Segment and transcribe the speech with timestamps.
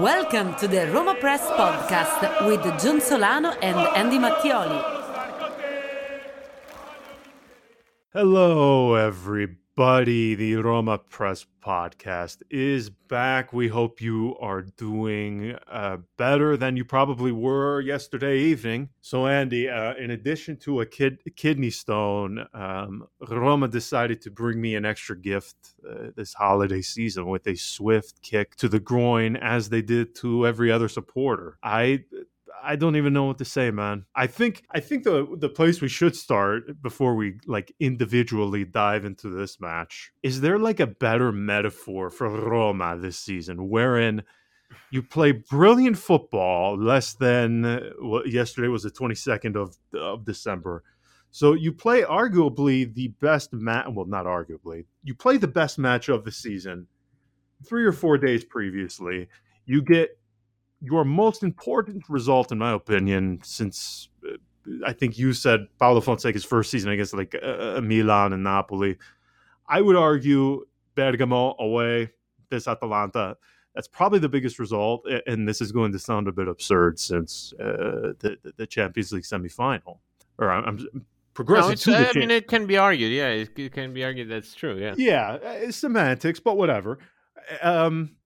[0.00, 4.80] Welcome to the Roma Press podcast with John Solano and Andy Mattioli.
[8.14, 9.59] Hello, everybody.
[9.80, 13.54] Buddy, the Roma Press podcast is back.
[13.54, 18.90] We hope you are doing uh, better than you probably were yesterday evening.
[19.00, 24.60] So, Andy, uh, in addition to a kid, kidney stone, um, Roma decided to bring
[24.60, 25.56] me an extra gift
[25.90, 30.46] uh, this holiday season with a swift kick to the groin, as they did to
[30.46, 31.56] every other supporter.
[31.62, 32.04] I
[32.62, 34.04] I don't even know what to say, man.
[34.14, 39.04] I think I think the the place we should start before we like individually dive
[39.04, 44.22] into this match is there like a better metaphor for Roma this season, wherein
[44.90, 50.84] you play brilliant football less than well, yesterday was the 22nd of of December.
[51.32, 53.86] So you play arguably the best match.
[53.92, 54.86] Well, not arguably.
[55.04, 56.88] You play the best match of the season
[57.66, 59.28] three or four days previously.
[59.66, 60.18] You get
[60.80, 64.36] your most important result, in my opinion, since uh,
[64.86, 68.96] I think you said Paulo Fonseca's first season against like uh, uh, Milan and Napoli.
[69.68, 72.10] I would argue Bergamo away,
[72.48, 73.36] this Atalanta.
[73.74, 77.52] That's probably the biggest result, and this is going to sound a bit absurd since
[77.60, 79.98] uh, the, the Champions League semifinal.
[80.38, 82.10] Or I'm, I'm progressing no, to the.
[82.10, 83.12] I mean, it can be argued.
[83.12, 84.76] Yeah, it, it can be argued that's true.
[84.76, 84.94] Yeah.
[84.96, 86.98] Yeah, it's semantics, but whatever.
[87.62, 88.16] Um,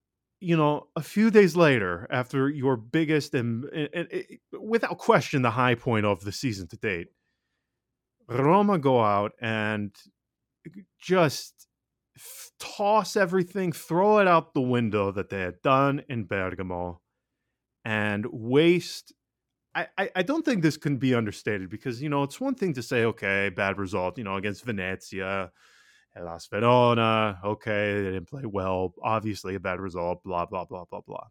[0.45, 4.99] you know, a few days later, after your biggest and, and, and, eh, eh, without
[4.99, 7.09] question the high point of the season to date,
[8.29, 9.91] Roma go out and
[11.01, 11.67] just
[12.17, 17.01] f- toss everything, throw it out the window that they had done in Bergamo,
[17.85, 19.15] and waste.
[19.75, 22.75] I, I, I don't think this can be understated because you know it's one thing
[22.75, 25.51] to say okay bad result you know against Venezia
[26.15, 28.95] Hellas Verona, okay, they didn't play well.
[29.03, 31.27] Obviously, a bad result, blah, blah, blah, blah, blah.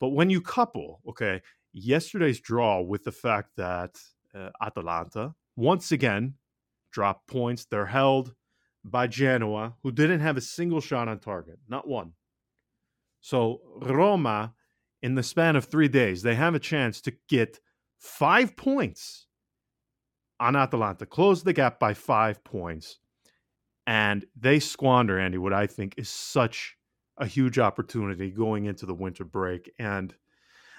[0.00, 1.42] But when you couple, okay,
[1.72, 3.98] yesterday's draw with the fact that
[4.34, 6.34] uh, Atalanta, once again,
[6.90, 8.34] drop points, they're held
[8.84, 12.12] by Genoa, who didn't have a single shot on target, not one.
[13.20, 14.54] So, Roma,
[15.02, 17.60] in the span of three days, they have a chance to get
[17.98, 19.26] five points
[20.40, 23.00] on Atalanta, close the gap by five points
[23.88, 26.76] and they squander Andy what I think is such
[27.16, 29.72] a huge opportunity going into the winter break.
[29.78, 30.14] And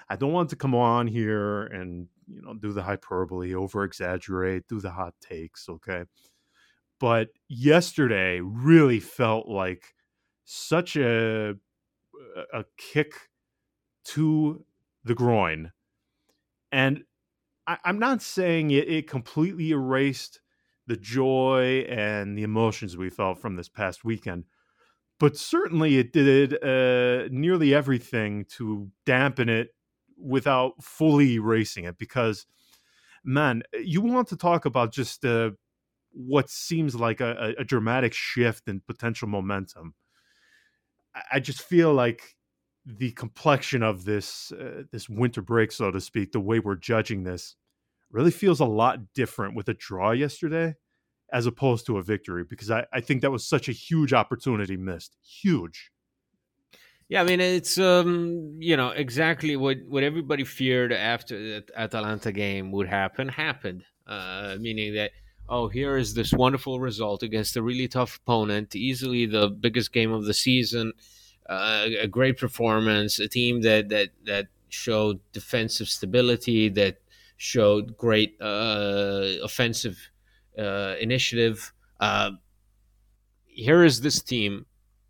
[0.08, 4.68] I don't want to come on here and you know do the hyperbole, over exaggerate,
[4.68, 6.04] do the hot takes, okay?
[7.00, 9.92] But yesterday really felt like
[10.44, 11.56] such a
[12.54, 13.14] a kick
[14.04, 14.64] to
[15.02, 15.72] the groin,
[16.70, 17.02] and
[17.66, 20.40] I, am not saying it, it completely erased
[20.90, 24.44] the joy and the emotions we felt from this past weekend.
[25.20, 29.68] But certainly it did uh, nearly everything to dampen it
[30.18, 31.96] without fully erasing it.
[31.96, 32.44] Because,
[33.22, 35.52] man, you want to talk about just uh,
[36.10, 39.94] what seems like a, a, dramatic shift in potential momentum.
[41.30, 42.34] I just feel like
[42.84, 47.22] the complexion of this uh, this winter break, so to speak, the way we're judging
[47.22, 47.54] this,
[48.10, 50.74] really feels a lot different with a draw yesterday
[51.32, 54.76] as opposed to a victory because I, I think that was such a huge opportunity
[54.76, 55.16] missed.
[55.22, 55.90] Huge.
[57.08, 62.30] Yeah, I mean it's um you know exactly what what everybody feared after the Atalanta
[62.30, 63.84] game would happen happened.
[64.06, 65.10] Uh, meaning that
[65.48, 70.12] oh here is this wonderful result against a really tough opponent, easily the biggest game
[70.12, 70.92] of the season,
[71.48, 76.98] uh, a great performance, a team that that that showed defensive stability, that
[77.40, 79.96] showed great uh, offensive
[80.58, 81.72] uh, initiative.
[81.98, 82.32] Uh,
[83.46, 84.66] here is this team,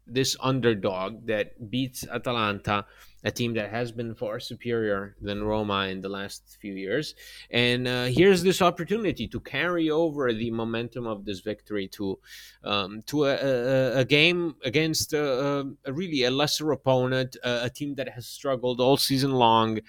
[0.06, 2.86] this underdog that beats Atalanta,
[3.24, 7.16] a team that has been far superior than Roma in the last few years.
[7.50, 12.20] And uh, here's this opportunity to carry over the momentum of this victory to
[12.62, 17.96] um, to a, a, a, game against a, a, really a lesser opponent, a, team
[17.96, 19.80] that has struggled all season long,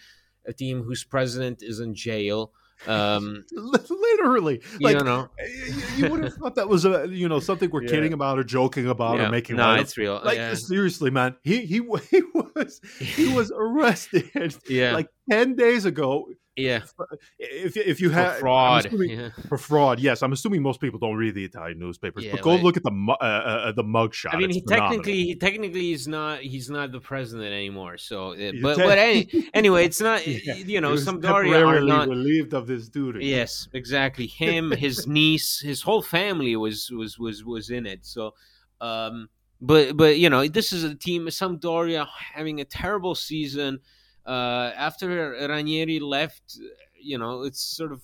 [0.46, 2.52] a team whose president is in jail.
[2.88, 5.30] Um, Literally, like you know,
[5.98, 7.90] you, would have thought that was a you know something we're Yeah.
[7.92, 9.28] kidding about or joking about yeah.
[9.28, 9.82] or making no, light of.
[9.82, 10.20] it's real.
[10.24, 10.56] Like yeah.
[10.56, 11.76] seriously, man, he he
[12.10, 14.30] he was he was arrested
[14.68, 16.28] yeah, like ten days ago.
[16.58, 16.82] Yeah,
[17.40, 18.86] If if you for have fraud.
[18.86, 19.30] assuming- Yeah.
[19.48, 22.56] for fraud, yes, I'm assuming most people don't read the Italian newspapers, Yeah, but go
[22.56, 23.16] look at the mu- uh,
[23.68, 24.36] uh, the mug shot.
[24.36, 24.90] I mean, It's he phenomenal.
[25.04, 27.98] technically, he technically he's not he's not the president anymore.
[27.98, 30.28] So, uh, but te- but any, anyway, it's not.
[30.28, 32.10] Yeah, You know, he was Sampdoria are not.
[32.10, 33.26] relieved of this duty.
[33.26, 34.28] Yes, exactly.
[34.28, 38.06] Him, his niece, his whole family was was was was in it.
[38.06, 38.34] So,
[38.82, 39.30] um,
[39.62, 41.28] but but you know, this is a team.
[41.28, 43.80] Sampdoria having a terrible season.
[44.26, 46.58] Uh, after Ranieri left,
[47.00, 48.04] you know, it's sort of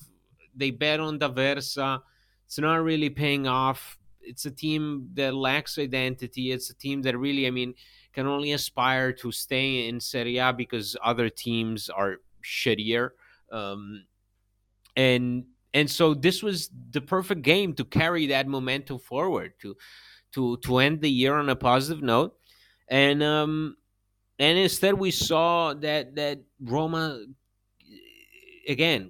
[0.55, 2.01] they bet on D'Aversa.
[2.45, 3.97] It's not really paying off.
[4.21, 6.51] It's a team that lacks identity.
[6.51, 7.75] It's a team that really, I mean,
[8.13, 13.11] can only aspire to stay in Serie A because other teams are shittier.
[13.51, 14.05] Um,
[14.95, 19.75] and and so this was the perfect game to carry that momentum forward to
[20.33, 22.35] to to end the year on a positive note
[22.89, 23.77] and um
[24.39, 27.25] and instead we saw that that Roma
[28.67, 29.09] again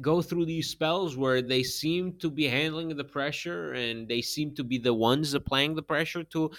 [0.00, 4.54] go through these spells where they seem to be handling the pressure and they seem
[4.54, 6.50] to be the ones applying the pressure to uh,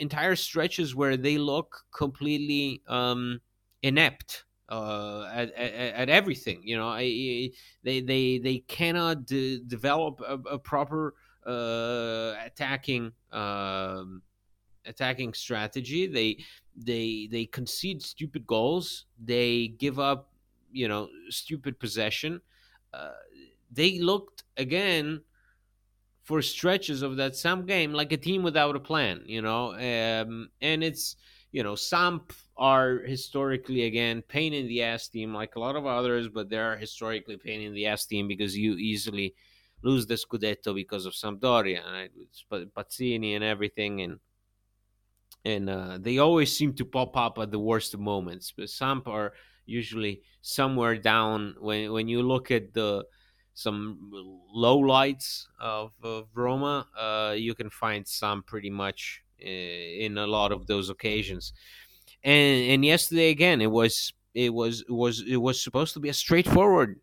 [0.00, 3.40] entire stretches where they look completely um
[3.82, 6.60] inept uh, at, at, at everything.
[6.64, 7.50] You know, I,
[7.82, 11.14] they they they cannot de- develop a, a proper
[11.46, 14.22] uh, attacking um,
[14.86, 16.06] attacking strategy.
[16.06, 16.44] They
[16.76, 19.06] they they concede stupid goals.
[19.22, 20.30] They give up,
[20.72, 22.40] you know, stupid possession.
[22.92, 23.12] Uh,
[23.70, 25.22] they looked again
[26.22, 29.22] for stretches of that Samp game like a team without a plan.
[29.26, 31.16] You know, um, and it's
[31.52, 35.86] you know, Samp are historically again pain in the ass team, like a lot of
[35.86, 39.34] others, but they're historically pain in the ass team because you easily
[39.82, 42.10] lose the Scudetto because of Sampdoria, right?
[42.74, 44.18] Pazzini and everything, and
[45.46, 48.52] and uh, they always seem to pop up at the worst moments.
[48.56, 49.32] But Samp are
[49.64, 53.04] usually somewhere down when when you look at the
[53.54, 54.10] some
[54.52, 60.26] low lights of, of Roma, uh, you can find Samp pretty much uh, in a
[60.26, 61.52] lot of those occasions.
[62.24, 66.08] And and yesterday again, it was it was it was it was supposed to be
[66.08, 67.00] a straightforward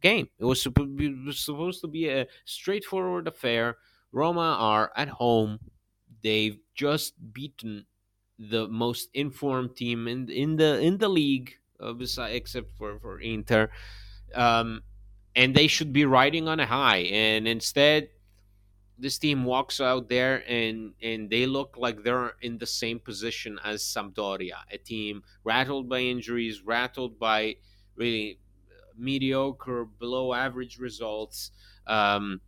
[0.00, 0.28] game.
[0.38, 3.76] It was, suppo- it was supposed to be a straightforward affair.
[4.12, 5.58] Roma are at home.
[6.24, 7.86] They've just beaten
[8.38, 11.94] the most informed team in in the in the league, uh,
[12.30, 13.70] except for for Inter,
[14.34, 14.82] um,
[15.36, 17.06] and they should be riding on a high.
[17.12, 18.08] And instead,
[18.98, 23.58] this team walks out there and and they look like they're in the same position
[23.64, 27.56] as Sampdoria, a team rattled by injuries, rattled by
[27.96, 28.40] really
[28.96, 31.50] mediocre, below average results.
[31.86, 32.40] Um,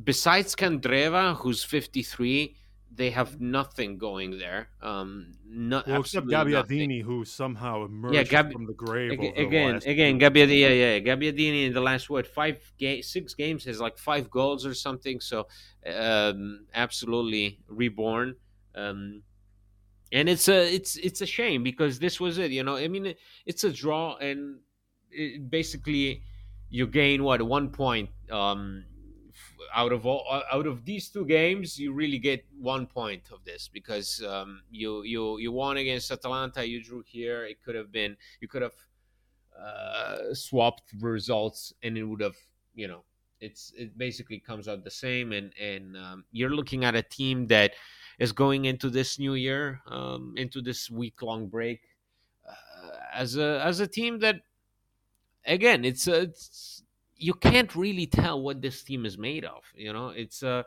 [0.00, 2.56] besides Candreva, who's 53,
[2.94, 4.68] they have nothing going there.
[4.82, 6.52] Um, not Well, except nothing.
[6.52, 9.12] Gabbiadini, who somehow emerged Gabi- from the grave.
[9.12, 13.02] Ag- over the again, again, Gabbiadini, yeah, yeah, Gabbiadini in the last what five ga-
[13.02, 15.20] six games has like five goals or something.
[15.20, 15.46] So,
[15.86, 18.36] um, absolutely reborn.
[18.74, 19.22] Um,
[20.12, 22.50] and it's a it's it's a shame because this was it.
[22.50, 24.58] You know, I mean, it, it's a draw, and
[25.10, 26.22] it, basically
[26.68, 28.10] you gain what one point.
[28.30, 28.84] Um,
[29.74, 33.44] out of all uh, out of these two games, you really get one point of
[33.44, 37.44] this because um, you you you won against Atalanta, you drew here.
[37.44, 38.74] It could have been you could have
[39.58, 42.36] uh, swapped results, and it would have
[42.74, 43.04] you know
[43.40, 47.46] it's it basically comes out the same, and and um, you're looking at a team
[47.48, 47.72] that
[48.18, 51.80] is going into this new year, um, into this week long break,
[52.48, 54.36] uh, as a as a team that
[55.44, 56.81] again it's, uh, it's
[57.22, 60.08] you can't really tell what this team is made of you know?
[60.08, 60.62] It's uh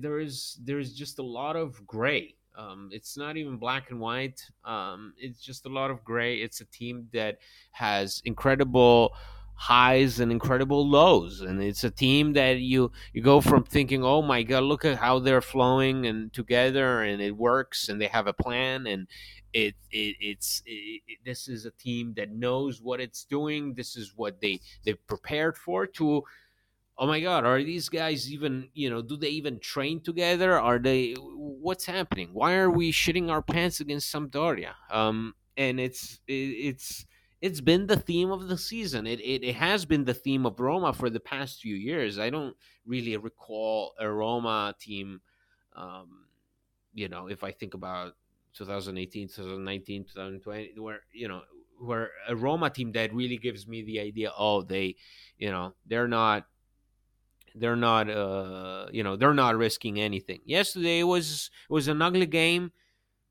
[0.00, 2.34] there is there is just a lot of gray.
[2.56, 4.40] Um it's not even black and white.
[4.64, 6.36] Um it's just a lot of gray.
[6.36, 7.38] It's a team that
[7.72, 9.14] has incredible
[9.56, 14.20] highs and incredible lows and it's a team that you you go from thinking oh
[14.20, 18.26] my god look at how they're flowing and together and it works and they have
[18.26, 19.06] a plan and
[19.54, 23.74] it, it it's it, this is a team that knows what it's doing.
[23.74, 26.24] This is what they they've prepared for to
[26.96, 30.58] oh my god are these guys even you know do they even train together?
[30.58, 32.30] Are they what's happening?
[32.32, 37.06] Why are we shitting our pants against Sampdoria um and it's it, it's
[37.40, 39.06] it's been the theme of the season.
[39.06, 42.18] It, it it has been the theme of Roma for the past few years.
[42.18, 42.56] I don't
[42.86, 45.20] really recall a Roma team
[45.76, 46.26] um
[46.92, 48.14] you know if i think about
[48.56, 51.42] 2018 2019 2020 where you know
[51.78, 54.30] where a Roma team that really gives me the idea.
[54.38, 54.96] Oh, they,
[55.38, 56.46] you know, they're not
[57.56, 60.40] they're not uh you know they're not risking anything.
[60.44, 62.72] Yesterday was it was an ugly game.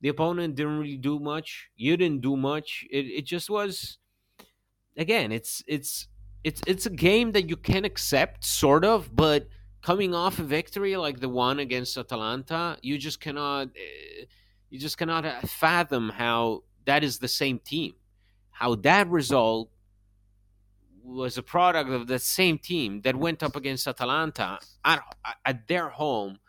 [0.02, 1.70] The opponent didn't really do much.
[1.76, 2.86] You didn't do much.
[2.92, 3.98] It, it just was
[4.98, 6.08] again it's it's
[6.44, 9.48] it's it's a game that you can accept sort of but
[9.82, 14.26] coming off a victory like the one against atalanta you just cannot uh,
[14.74, 17.94] you just cannot uh, fathom how that is the same team
[18.52, 19.70] how that result
[21.04, 25.04] was a product of the same team that went up against Atalanta at,
[25.46, 26.40] at their home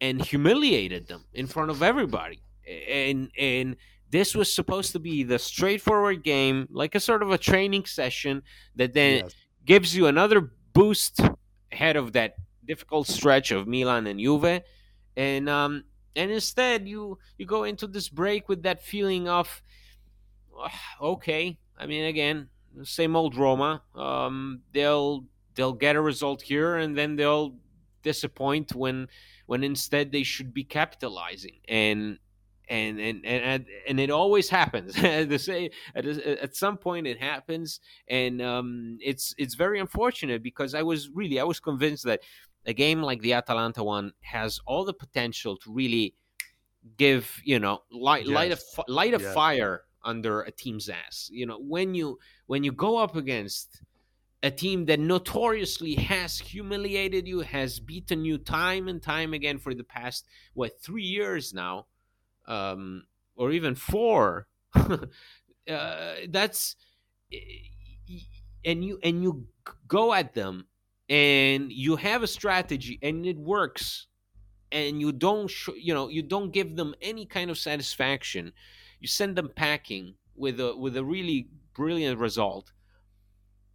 [0.00, 2.42] and humiliated them in front of everybody.
[2.88, 3.76] And and
[4.10, 8.42] this was supposed to be the straightforward game, like a sort of a training session
[8.76, 9.34] that then yes.
[9.64, 11.20] gives you another boost
[11.72, 12.34] ahead of that
[12.66, 14.62] difficult stretch of Milan and Juve.
[15.16, 15.84] And um
[16.16, 19.62] and instead you you go into this break with that feeling of
[21.00, 22.48] okay, I mean again,
[22.82, 23.82] same old Roma.
[23.94, 25.24] Um, they'll
[25.54, 27.54] they'll get a result here, and then they'll
[28.02, 29.08] disappoint when
[29.46, 31.58] when instead they should be capitalizing.
[31.68, 32.18] And
[32.68, 34.96] and and and and it always happens.
[35.02, 35.32] at,
[36.06, 41.40] at some point it happens, and um, it's it's very unfortunate because I was really
[41.40, 42.20] I was convinced that
[42.66, 46.14] a game like the Atalanta one has all the potential to really
[46.96, 48.34] give you know light yes.
[48.34, 51.28] light a light a fire under a team's ass.
[51.32, 53.82] You know, when you when you go up against
[54.42, 59.74] a team that notoriously has humiliated you, has beaten you time and time again for
[59.74, 61.86] the past what three years now,
[62.46, 63.04] um,
[63.36, 64.46] or even four.
[64.74, 66.76] uh, that's
[68.64, 69.46] and you and you
[69.86, 70.66] go at them
[71.08, 74.06] and you have a strategy and it works
[74.70, 78.52] and you don't sh- you know you don't give them any kind of satisfaction
[79.00, 82.72] you send them packing with a with a really brilliant result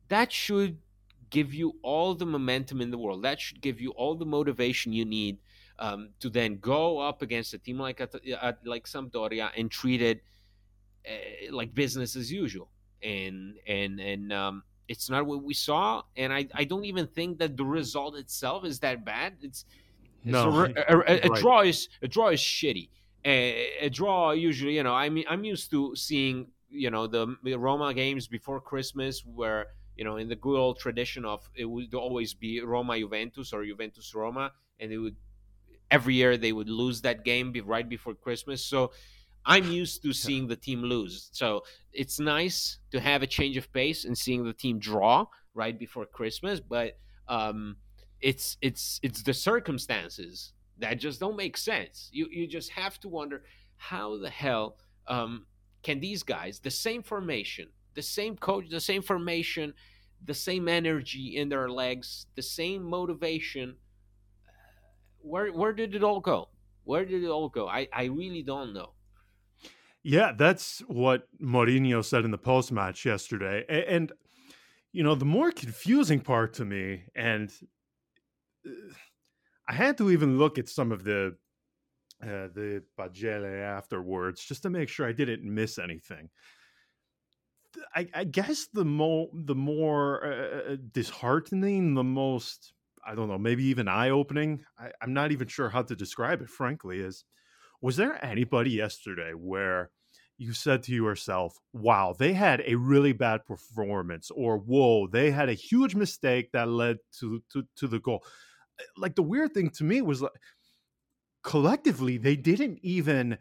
[0.10, 0.78] that should
[1.34, 3.24] give you all the momentum in the world.
[3.24, 5.40] That should give you all the motivation you need
[5.80, 8.08] um, to then go up against a team like a,
[8.64, 10.22] like Sampdoria and treat it
[11.10, 12.70] uh, like business as usual.
[13.02, 17.40] And and and um, it's not what we saw and I, I don't even think
[17.40, 19.34] that the result itself is that bad.
[19.42, 19.66] It's,
[20.24, 21.00] it's no, a, a, a, a
[21.30, 21.42] right.
[21.42, 22.90] draw is a draw is shitty.
[23.26, 27.38] A, a, draw usually you know i mean i'm used to seeing you know the,
[27.44, 31.64] the roma games before christmas where you know in the good old tradition of it
[31.64, 35.16] would always be roma juventus or juventus roma and it would
[35.94, 38.66] every year they would lose that game right before christmas.
[38.66, 38.92] So
[39.46, 43.72] i'm used to seeing the team lose so it's nice to have a change of
[43.74, 46.98] pace and seeing the team draw right before christmas but
[47.28, 47.76] um
[48.22, 52.10] it's it's it's the circumstances that just don't make sense.
[52.12, 53.44] You you just have to wonder
[53.78, 55.46] how the hell um,
[55.84, 59.74] can these guys, the same formation, the same coach, the same formation,
[60.24, 63.76] the same energy in their legs, the same motivation.
[65.22, 66.50] Where where did it all go?
[66.86, 67.68] Where did it all go?
[67.68, 68.92] I, I really don't know.
[70.04, 73.64] Yeah, that's what Mourinho said in the post match yesterday.
[73.70, 74.12] And,
[74.92, 77.52] you know, the more confusing part to me, and
[78.66, 78.72] uh,
[79.68, 81.38] I had to even look at some of the
[82.22, 86.30] uh, the pagelle afterwards just to make sure I didn't miss anything.
[87.96, 92.74] I, I guess the more the more uh, uh, disheartening, the most
[93.06, 94.64] I don't know, maybe even eye opening.
[95.02, 96.50] I'm not even sure how to describe it.
[96.50, 97.26] Frankly, is
[97.84, 99.92] was there anybody yesterday where
[100.40, 105.50] you said to yourself, "Wow, they had a really bad performance," or "Whoa, they had
[105.50, 108.26] a huge mistake that led to to to the goal."
[108.82, 110.34] Eh, like the weird thing to me was like
[111.44, 113.38] collectively they didn't even eh,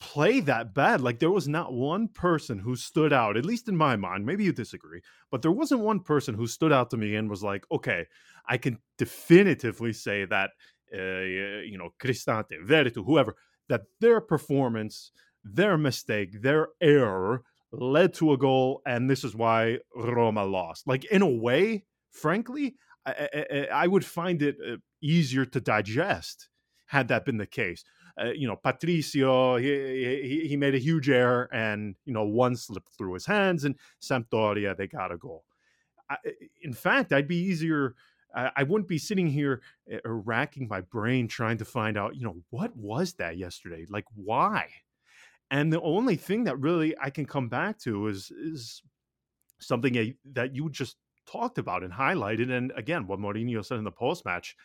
[0.00, 1.00] play that bad.
[1.00, 4.26] Like there was not one person who stood out, at least in my mind.
[4.26, 7.42] Maybe you disagree, but there wasn't one person who stood out to me and was
[7.42, 8.06] like, okay,
[8.48, 10.50] I can definitively say that,
[10.94, 11.22] uh,
[11.64, 13.36] you know, Cristante, Veretout, whoever,
[13.68, 15.10] that their performance,
[15.42, 17.42] their mistake, their error
[17.72, 20.86] led to a goal, and this is why Roma lost.
[20.86, 26.48] Like in a way, frankly, I, I, I would find it uh, easier to digest
[26.86, 27.84] had that been the case.
[28.20, 29.66] Uh, you know, Patricio, he,
[30.22, 33.74] he, he made a huge error, and you know, one slipped through his hands, and
[34.00, 35.44] Sampdoria they got a goal.
[36.08, 36.16] I,
[36.62, 37.94] in fact, I'd be easier.
[38.34, 39.62] I, wouldn't be sitting here
[39.92, 43.86] uh, racking my brain trying to find out, you know, what was that yesterday?
[43.88, 44.68] Like, why?
[45.50, 48.82] And the only thing that really I can come back to is is
[49.60, 50.96] something that you just
[51.30, 52.50] talked about and highlighted.
[52.50, 54.56] And again, what Mourinho said in the post match,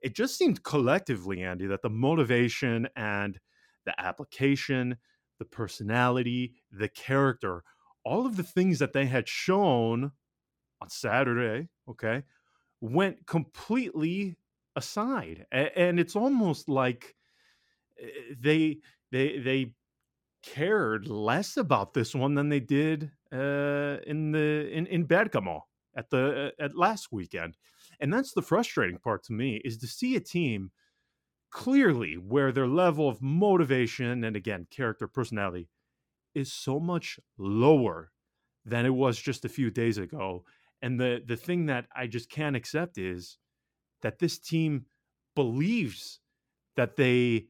[0.00, 3.38] it just seemed collectively, Andy, that the motivation and
[3.86, 4.96] the application,
[5.38, 7.62] the personality, the character
[8.04, 10.12] all of the things that they had shown
[10.80, 12.22] on Saturday, okay,
[12.82, 14.36] went completely
[14.76, 15.46] aside.
[15.52, 17.16] And it's almost like
[18.00, 18.78] eh, they
[19.10, 19.74] they they
[20.42, 26.10] cared less about this one than they did uh, in the in, in Bergamo at
[26.10, 27.56] the at last weekend.
[28.00, 30.72] And that's the frustrating part to me is to see a team
[31.50, 35.68] clearly where their level of motivation and again character personality
[36.34, 38.12] is so much lower
[38.64, 40.44] than it was just a few days ago.
[40.82, 43.38] And the the thing that I just can't accept is
[44.02, 44.86] that this team
[45.34, 46.20] believes
[46.76, 47.46] that they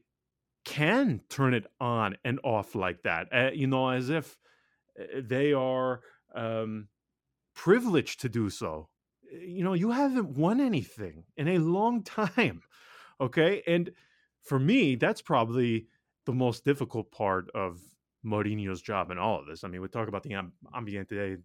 [0.65, 3.27] can turn it on and off like that.
[3.33, 4.37] Uh, you know, as if
[4.97, 6.01] eh, they are
[6.35, 6.87] um,
[7.55, 8.89] privileged to do so.
[9.31, 12.61] Eh, you know, you haven't won anything in a long time.
[13.19, 13.61] Okay.
[13.67, 13.91] And
[14.41, 15.87] for me, that's probably
[16.25, 17.79] the most difficult part of
[18.25, 19.63] Mourinho's job in all of this.
[19.63, 20.35] I mean, we talk about the
[20.75, 21.37] ambiente,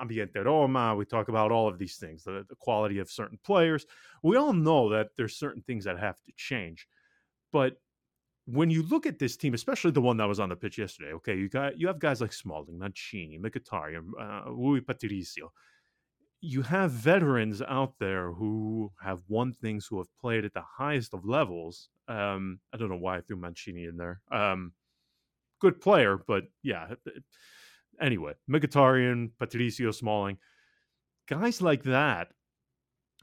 [0.00, 0.94] ambiente Roma.
[0.94, 3.86] We talk about all of these things, the, the quality of certain players.
[4.22, 6.86] We all know that there's certain things that have to change.
[7.52, 7.80] But
[8.46, 11.12] when you look at this team, especially the one that was on the pitch yesterday,
[11.14, 15.52] okay, you got you have guys like Smalling, Mancini, Mkhitaryan, uh, Rui Patricio.
[16.40, 21.12] You have veterans out there who have won things, who have played at the highest
[21.12, 21.90] of levels.
[22.08, 24.20] Um, I don't know why I threw Mancini in there.
[24.32, 24.72] Um,
[25.60, 26.94] good player, but yeah.
[28.00, 30.38] Anyway, Mkhitaryan, Patricio, Smalling,
[31.28, 32.28] guys like that,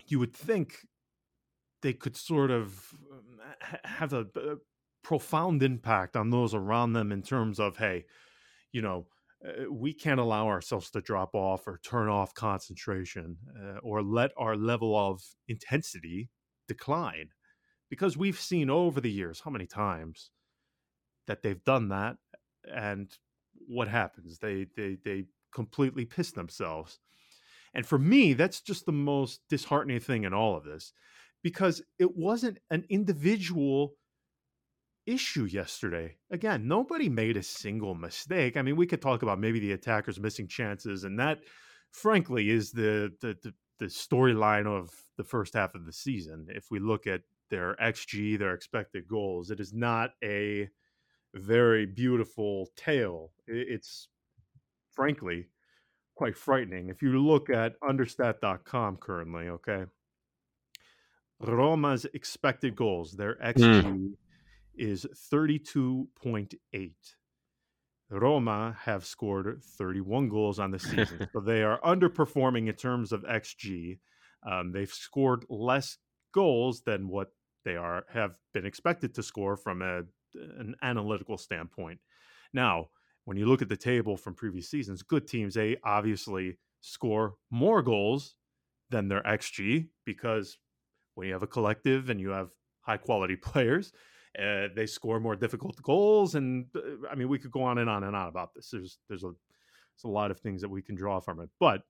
[0.05, 0.77] you would think
[1.81, 3.39] they could sort of um,
[3.83, 4.55] have a, a
[5.03, 8.05] profound impact on those around them in terms of, hey,
[8.71, 9.07] you know,
[9.45, 14.31] uh, we can't allow ourselves to drop off or turn off concentration uh, or let
[14.37, 16.29] our level of intensity
[16.67, 17.29] decline
[17.89, 20.31] because we've seen over the years how many times
[21.27, 22.17] that they've done that
[22.73, 23.11] and
[23.67, 24.39] what happens?
[24.39, 26.99] They they they completely piss themselves.
[27.73, 30.93] And for me that's just the most disheartening thing in all of this
[31.43, 33.93] because it wasn't an individual
[35.05, 36.17] issue yesterday.
[36.31, 38.57] Again nobody made a single mistake.
[38.57, 41.39] I mean we could talk about maybe the attackers missing chances and that
[41.91, 46.47] frankly is the the, the, the storyline of the first half of the season.
[46.49, 50.67] If we look at their xg their expected goals it is not a
[51.37, 53.31] very beautiful tale.
[53.47, 54.07] It's
[54.91, 55.47] frankly
[56.15, 56.89] quite frightening.
[56.89, 59.85] If you look at understat.com currently, okay,
[61.39, 64.13] Roma's expected goals, their XG mm.
[64.75, 66.91] is 32.8.
[68.09, 71.27] Roma have scored 31 goals on the season.
[71.33, 73.99] so they are underperforming in terms of XG.
[74.49, 75.97] Um, they've scored less
[76.33, 77.31] goals than what
[77.65, 80.03] they are have been expected to score from a
[80.57, 81.99] an analytical standpoint.
[82.53, 82.89] Now,
[83.25, 87.81] when you look at the table from previous seasons, good teams they obviously score more
[87.81, 88.35] goals
[88.89, 90.57] than their xG because
[91.15, 92.49] when you have a collective and you have
[92.81, 93.91] high quality players,
[94.39, 96.35] uh, they score more difficult goals.
[96.35, 98.69] And uh, I mean, we could go on and on and on about this.
[98.71, 101.49] There's there's a there's a lot of things that we can draw from it.
[101.59, 101.81] But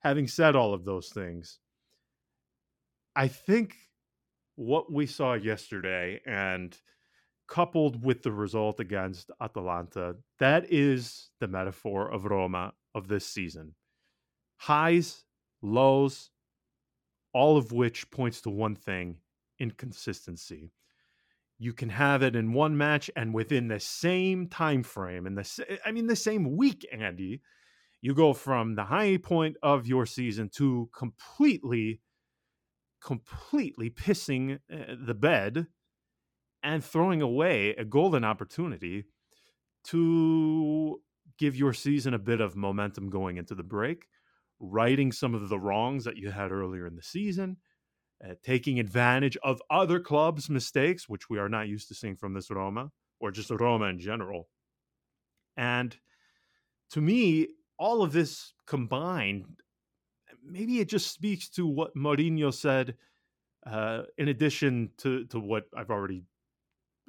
[0.00, 1.58] having said all of those things,
[3.16, 3.74] I think
[4.56, 6.76] what we saw yesterday and
[7.48, 13.74] coupled with the result against Atalanta, that is the metaphor of Roma of this season.
[14.58, 15.24] Highs,
[15.62, 16.30] lows,
[17.32, 19.16] all of which points to one thing
[19.58, 20.70] inconsistency.
[21.58, 25.78] You can have it in one match and within the same time frame, in the
[25.84, 27.40] I mean the same week, Andy,
[28.00, 32.00] you go from the high point of your season to completely,
[33.02, 35.66] completely pissing uh, the bed
[36.62, 39.04] and throwing away a golden opportunity
[39.84, 41.00] to
[41.38, 44.06] give your season a bit of momentum going into the break,
[44.60, 47.56] righting some of the wrongs that you had earlier in the season,
[48.24, 52.34] uh, taking advantage of other clubs' mistakes, which we are not used to seeing from
[52.34, 52.90] this Roma
[53.20, 54.48] or just Roma in general.
[55.56, 55.96] And
[56.90, 59.62] to me, all of this combined,
[60.44, 62.96] maybe it just speaks to what Mourinho said.
[63.66, 66.22] Uh, in addition to to what I've already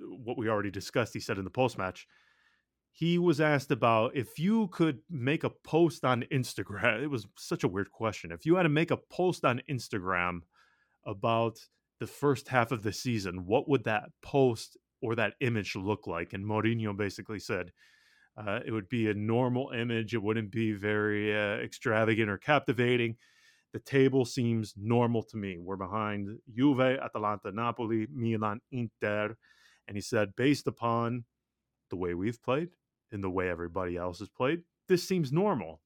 [0.02, 2.08] what we already discussed, he said in the post match,
[2.92, 7.02] he was asked about if you could make a post on Instagram.
[7.04, 8.32] It was such a weird question.
[8.32, 10.42] If you had to make a post on Instagram
[11.06, 11.60] about
[12.00, 16.34] the first half of the season, what would that post or that image look like?
[16.34, 17.72] And Mourinho basically said
[18.38, 20.14] uh, it would be a normal image.
[20.14, 23.16] It wouldn't be very uh, extravagant or captivating.
[23.74, 25.58] The table seems normal to me.
[25.60, 29.36] We're behind Juve, Atalanta, Napoli, Milan, Inter.
[29.90, 31.26] And he said, based upon
[31.90, 32.70] the way we've played
[33.12, 35.82] and the way everybody else has played, this seems normal.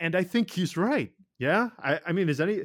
[0.00, 1.12] And I think he's right.
[1.38, 2.64] Yeah, I, I mean, is any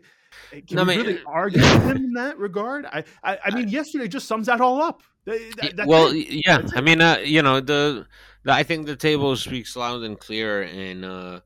[0.52, 2.86] can no, we really argue with him in that regard?
[2.86, 5.04] I, I, I mean, yesterday just sums that all up.
[5.26, 6.46] That, well, it.
[6.46, 8.08] yeah, I mean, uh, you know, the,
[8.44, 11.42] the, I think the table speaks loud and clear, and uh,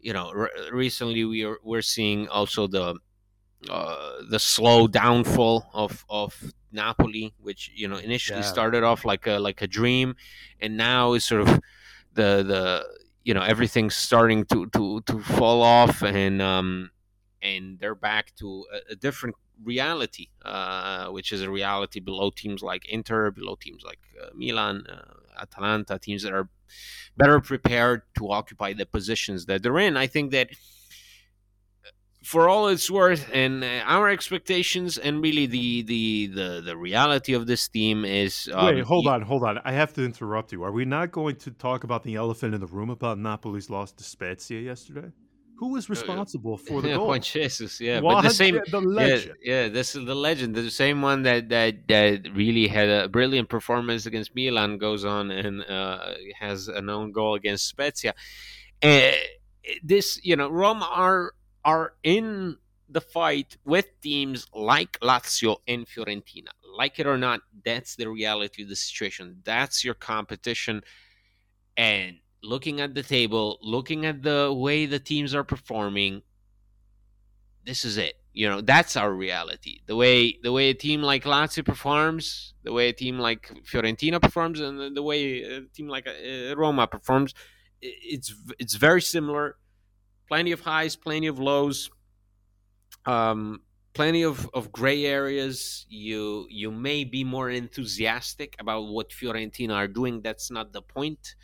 [0.00, 2.98] you know, re- recently we are we're seeing also the
[3.70, 8.44] uh, the slow downfall of of Napoli, which you know initially yeah.
[8.46, 10.16] started off like a like a dream,
[10.60, 11.60] and now is sort of
[12.12, 12.86] the the
[13.24, 16.90] you know everything's starting to to to fall off, and um
[17.42, 22.62] and they're back to a, a different reality, uh, which is a reality below teams
[22.62, 26.48] like Inter, below teams like uh, Milan, uh, Atalanta, teams that are
[27.16, 29.96] better prepared to occupy the positions that they're in.
[29.96, 30.50] I think that
[32.24, 37.34] for all it's worth and uh, our expectations and really the the the, the reality
[37.34, 40.62] of this team is um, wait hold on hold on i have to interrupt you
[40.62, 43.92] are we not going to talk about the elephant in the room about napoli's loss
[43.92, 45.10] to spezia yesterday
[45.56, 47.16] who was uh, responsible for the goal?
[47.18, 49.36] Jesus, yeah, but the same, the legend.
[49.40, 50.56] Yeah, yeah, this is the legend.
[50.56, 55.30] The same one that that that really had a brilliant performance against Milan goes on
[55.30, 58.14] and uh, has an own goal against Spezia.
[58.82, 59.12] Uh,
[59.84, 62.56] this, you know, Roma are are in
[62.88, 66.50] the fight with teams like Lazio and Fiorentina.
[66.76, 69.40] Like it or not, that's the reality of the situation.
[69.44, 70.82] That's your competition,
[71.76, 76.22] and looking at the table, looking at the way the teams are performing,
[77.64, 78.14] this is it.
[78.32, 79.80] You know, that's our reality.
[79.86, 84.20] The way the way a team like Lazio performs, the way a team like Fiorentina
[84.20, 87.32] performs, and the, way a team like uh, Roma performs,
[87.80, 89.56] it's it's very similar.
[90.28, 91.90] Plenty of highs, plenty of lows.
[93.06, 93.60] Um,
[93.92, 95.86] plenty of, of gray areas.
[95.88, 100.22] You you may be more enthusiastic about what Fiorentina are doing.
[100.22, 101.36] That's not the point.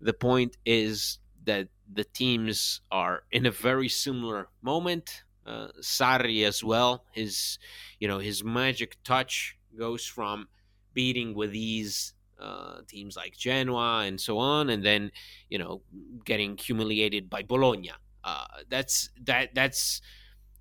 [0.00, 5.22] The point is that the teams are in a very similar moment.
[5.44, 7.04] Uh, Sarri as well.
[7.12, 7.58] His,
[7.98, 10.48] you know, his magic touch goes from
[10.94, 15.10] beating with ease uh, teams like Genoa and so on, and then
[15.48, 15.82] you know
[16.24, 17.92] getting humiliated by Bologna.
[18.24, 20.00] Uh, that's that that's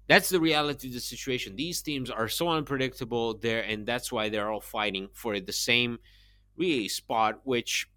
[0.08, 1.56] that's the reality of the situation.
[1.56, 6.00] These teams are so unpredictable there, and that's why they're all fighting for the same
[6.58, 7.88] really spot, which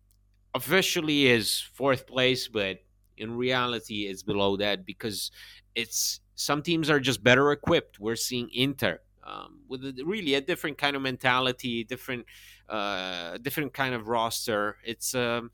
[0.54, 2.78] officially is fourth place, but
[3.16, 5.30] in reality, it's below that because
[5.74, 8.00] it's some teams are just better equipped.
[8.00, 12.26] We're seeing Inter um, with a, really a different kind of mentality, different,
[12.68, 14.76] uh, different kind of roster.
[14.84, 15.50] It's um,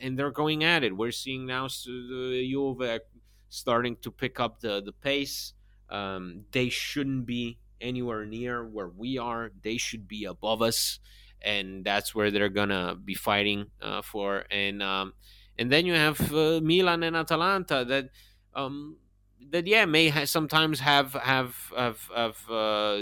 [0.00, 0.96] and they're going at it.
[0.96, 3.00] We're seeing now the Juve
[3.52, 5.52] starting to pick up the the pace.
[5.90, 9.52] Um, they shouldn't be anywhere near where we are.
[9.62, 11.00] They should be above us
[11.42, 14.44] and that's where they're gonna be fighting uh, for.
[14.50, 15.14] And um,
[15.58, 18.10] and then you have uh, Milan and Atalanta that
[18.54, 18.96] um,
[19.50, 22.98] that yeah may ha- sometimes have have have, have uh,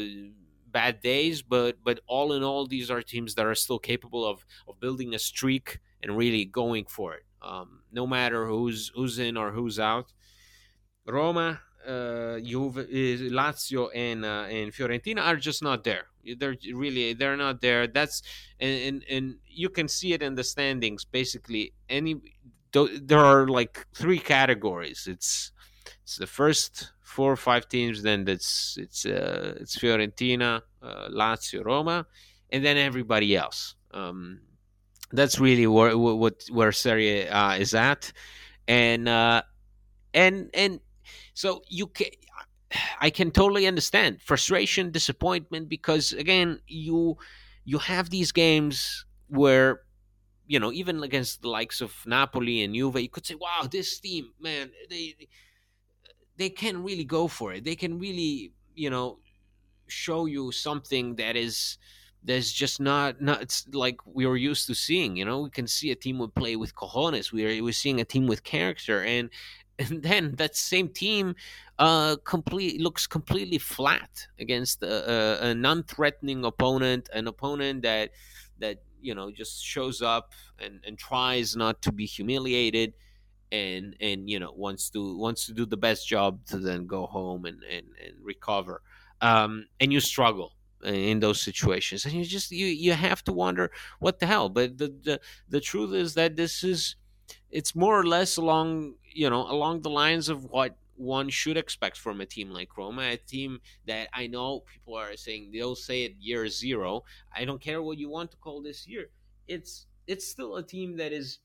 [0.66, 4.44] bad days, but but all in all, these are teams that are still capable of
[4.66, 7.24] of building a streak and really going for it.
[7.42, 10.12] Um, no matter who's who's in or who's out.
[11.11, 12.87] Roma uh, Juve,
[13.31, 16.07] Lazio, and uh, and Fiorentina are just not there.
[16.38, 17.87] They're really they're not there.
[17.87, 18.23] That's
[18.59, 21.05] and, and and you can see it in the standings.
[21.05, 22.20] Basically, any
[22.73, 25.07] there are like three categories.
[25.09, 25.53] It's
[26.03, 28.03] it's the first four or five teams.
[28.03, 32.07] Then it's it's uh, it's Fiorentina, uh, Lazio, Roma,
[32.51, 33.75] and then everybody else.
[33.92, 34.40] Um,
[35.12, 38.12] that's really where what where Serie A is at,
[38.68, 39.42] and uh,
[40.14, 40.81] and and
[41.40, 42.09] so you can
[43.00, 47.16] I can totally understand frustration, disappointment because again, you
[47.64, 49.83] you have these games where
[50.46, 53.98] you know even against the likes of Napoli and Juve, you could say, "Wow, this
[54.00, 55.16] team, man, they
[56.37, 57.64] they can really go for it.
[57.64, 59.18] They can really, you know,
[59.88, 61.79] show you something that is
[62.22, 65.40] there's just not not it's like we were used to seeing you know?
[65.42, 67.33] We can see a team would play with cojones.
[67.33, 69.03] We're we're seeing a team with character.
[69.05, 69.31] And
[69.80, 71.34] and then that same team
[71.78, 78.10] uh, complete looks completely flat against a, a, a non-threatening opponent, an opponent that
[78.58, 82.92] that you know just shows up and, and tries not to be humiliated,
[83.50, 87.06] and and you know wants to wants to do the best job to then go
[87.06, 88.82] home and and, and recover.
[89.22, 90.52] Um, and you struggle
[90.84, 94.50] in those situations, and you just you you have to wonder what the hell.
[94.50, 96.96] But the the the truth is that this is
[97.50, 101.96] it's more or less along you know along the lines of what one should expect
[101.96, 106.02] from a team like Roma, a team that I know people are saying they'll say
[106.02, 107.04] it year zero.
[107.34, 109.08] I don't care what you want to call this year.
[109.48, 111.38] It's it's still a team that is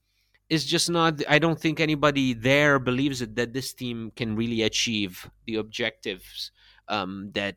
[0.50, 4.62] is just not i don't think anybody there believes it that this team can really
[4.62, 6.52] achieve the objectives
[6.88, 7.56] um, that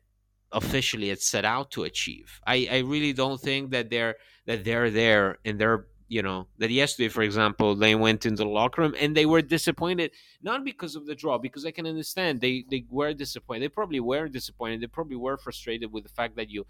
[0.51, 4.15] officially it's set out to achieve i i really don't think that they're
[4.47, 8.49] that they're there and they're you know that yesterday for example they went into the
[8.49, 12.41] locker room and they were disappointed not because of the draw because i can understand
[12.41, 13.61] they they were disappointed.
[13.63, 14.81] They probably were disappointed.
[14.81, 16.65] They probably were frustrated with the fact that you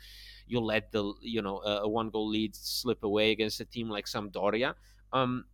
[0.46, 4.06] you let the you know a, one goal lead slip away against a team like
[4.06, 4.76] Sampdoria.
[5.14, 5.46] Um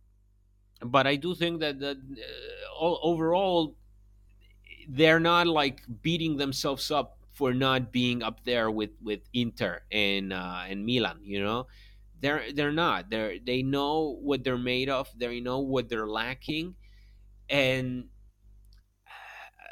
[0.84, 3.76] but I do think that, that uh, overall
[4.88, 10.32] they're not like beating themselves up for not being up there with with Inter and
[10.32, 11.18] uh, and Milan.
[11.22, 11.66] You know,
[12.20, 13.10] they're they're not.
[13.10, 15.08] They they know what they're made of.
[15.16, 16.74] They know what they're lacking,
[17.48, 18.08] and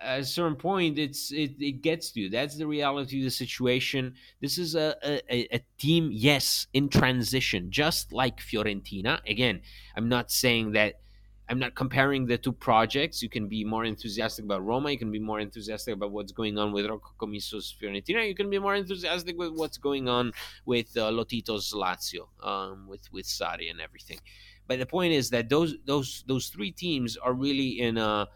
[0.03, 2.31] at a certain point it's it, it gets to you.
[2.31, 4.15] That's the reality of the situation.
[4.41, 7.71] This is a, a, a team yes in transition.
[7.71, 9.21] Just like fiorentina.
[9.29, 9.63] Again
[9.97, 11.01] i'm not saying that
[11.49, 13.23] i'm not comparing the two projects.
[13.23, 14.91] You can be more enthusiastic about roma.
[14.91, 18.27] You can be more enthusiastic about what's going on with rocco commisso's fiorentina.
[18.27, 20.33] You can be more enthusiastic with what's going on
[20.65, 24.21] with uh, lotito's lazio um, with with Sarri and everything.
[24.67, 28.29] But the point is that those those those three teams are really in a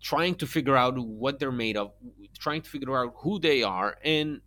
[0.00, 1.92] trying to figure out what they're made of,
[2.38, 4.40] trying to figure out who they are, and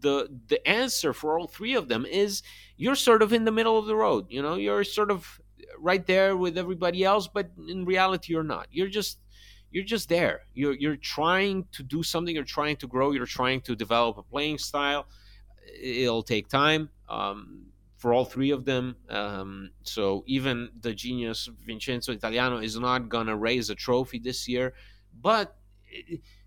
[0.00, 2.42] the the answer for all three of them is
[2.76, 4.26] you're sort of in the middle of the road.
[4.30, 5.40] You know, you're sort of
[5.80, 8.68] right there with everybody else, but in reality, you're not.
[8.70, 9.18] You're just
[9.70, 10.42] you're just there.
[10.54, 12.34] You're you're trying to do something.
[12.34, 13.12] You're trying to grow.
[13.12, 15.06] You're trying to develop a playing style.
[15.80, 16.90] It'll take time.
[17.08, 18.96] Um, for all three of them.
[19.10, 24.74] Um, so even the genius Vincenzo Italiano is not gonna raise a trophy this year,
[25.20, 25.56] but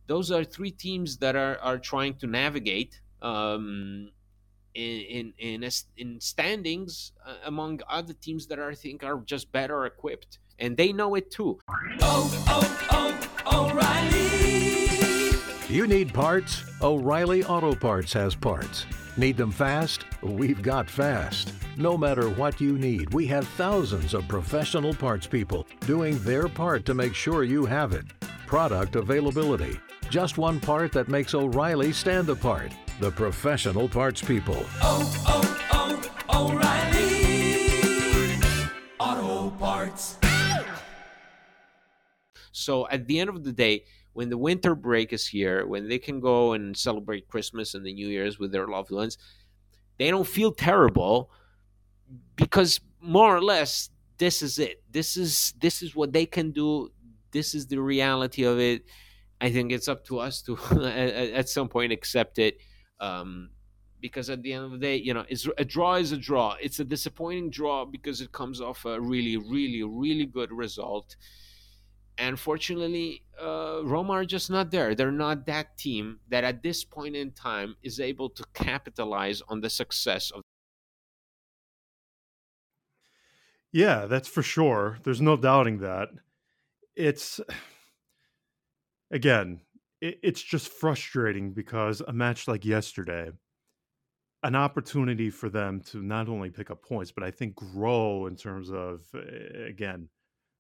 [0.08, 4.12] those are three teams that are are trying to navigate um,
[4.74, 9.52] in in in, in standings uh, among other teams that are, I think are just
[9.52, 11.60] better equipped, and they know it too.
[12.02, 14.32] Oh, oh, oh, O'Reilly!
[15.74, 16.64] You need parts?
[16.82, 18.86] O'Reilly Auto Parts has parts.
[19.18, 20.06] Need them fast?
[20.22, 21.54] We've got fast.
[21.78, 26.86] No matter what you need, we have thousands of professional parts people doing their part
[26.86, 28.06] to make sure you have it.
[28.48, 29.80] Product availability.
[30.12, 32.74] Just one part that makes O'Reilly stand apart.
[33.00, 34.66] The professional parts people.
[34.82, 38.38] Oh, oh, oh, O'Reilly
[39.00, 40.18] Auto Parts.
[42.52, 45.98] So at the end of the day, when the winter break is here, when they
[45.98, 49.18] can go and celebrate Christmas and the New Year's with their loved ones,
[49.98, 51.32] they don't feel terrible
[52.36, 54.84] because more or less this is it.
[54.92, 56.92] This is this is what they can do.
[57.32, 58.84] This is the reality of it.
[59.42, 60.58] I think it's up to us to
[61.36, 62.58] at, some point accept it.
[63.00, 63.50] Um,
[64.00, 65.26] because at the end of the day, you know,
[65.58, 66.56] a draw is a draw.
[66.62, 71.16] It's a disappointing draw because it comes off a really, really, really good result
[72.22, 74.94] and fortunately, uh, Roma are just not there.
[74.94, 79.62] They're not that team that at this point in time is able to capitalize on
[79.62, 80.42] the success of.
[83.72, 85.00] Yeah, that's for sure.
[85.04, 86.10] There's no doubting that.
[86.96, 87.40] It's
[89.12, 89.62] again,
[90.02, 93.32] it, it's just frustrating because a match like yesterday,
[94.44, 98.36] an opportunity for them to not only pick up points, but I think grow in
[98.36, 99.02] terms of
[99.68, 100.10] again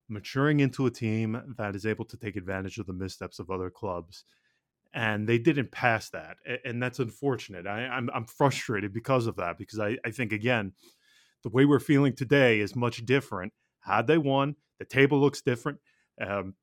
[0.07, 3.69] maturing into a team that is able to take advantage of the missteps of other
[3.69, 4.25] clubs.
[4.93, 6.35] And they didn't pass that.
[6.65, 7.65] And that's unfortunate.
[7.65, 10.73] I, am I'm, I'm frustrated because of that, because I, I think, again,
[11.43, 13.53] the way we're feeling today is much different.
[13.79, 15.79] Had they won, the table looks different.
[16.19, 16.55] Um,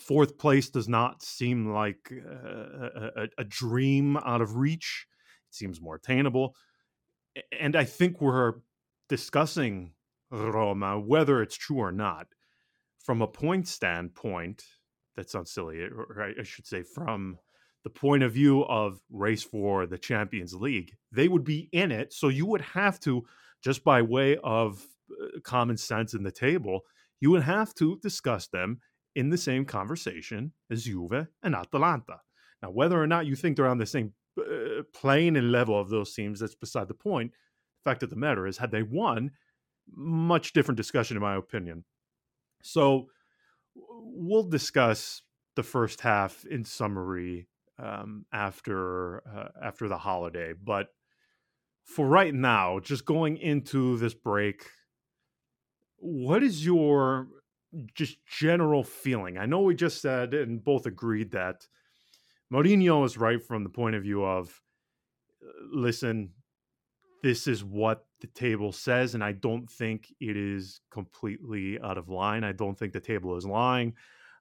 [0.00, 5.06] fourth place does not seem like a, a, a dream out of reach.
[5.48, 6.54] It seems more attainable.
[7.58, 8.54] And I think we're
[9.08, 9.92] discussing
[10.30, 12.26] Roma, whether it's true or not,
[13.04, 14.64] from a point standpoint,
[15.16, 17.38] that sounds silly, or I should say, from
[17.84, 22.12] the point of view of race for the Champions League, they would be in it.
[22.12, 23.24] So you would have to,
[23.62, 26.80] just by way of uh, common sense in the table,
[27.20, 28.80] you would have to discuss them
[29.16, 32.20] in the same conversation as Juve and Atalanta.
[32.62, 35.88] Now, whether or not you think they're on the same uh, plane and level of
[35.88, 37.32] those teams, that's beside the point.
[37.82, 39.30] The fact of the matter is, had they won,
[39.90, 41.84] much different discussion, in my opinion.
[42.62, 43.08] So
[43.74, 45.22] we'll discuss
[45.54, 47.48] the first half in summary
[47.78, 50.88] um, after uh, after the holiday, but
[51.84, 54.64] for right now, just going into this break,
[55.98, 57.28] what is your
[57.94, 59.38] just general feeling?
[59.38, 61.66] I know we just said and both agreed that
[62.52, 64.60] Mourinho is right from the point of view of
[65.42, 66.30] uh, listen,
[67.22, 72.08] this is what the table says, and I don't think it is completely out of
[72.08, 72.44] line.
[72.44, 73.94] I don't think the table is lying.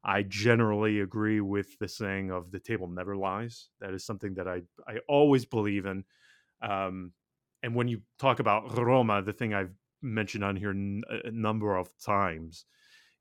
[0.04, 3.70] I generally agree with the saying of the table never lies.
[3.82, 6.04] That is something that I I always believe in.
[6.62, 7.12] Um,
[7.64, 11.76] and when you talk about Roma, the thing I've mentioned on here n- a number
[11.76, 12.66] of times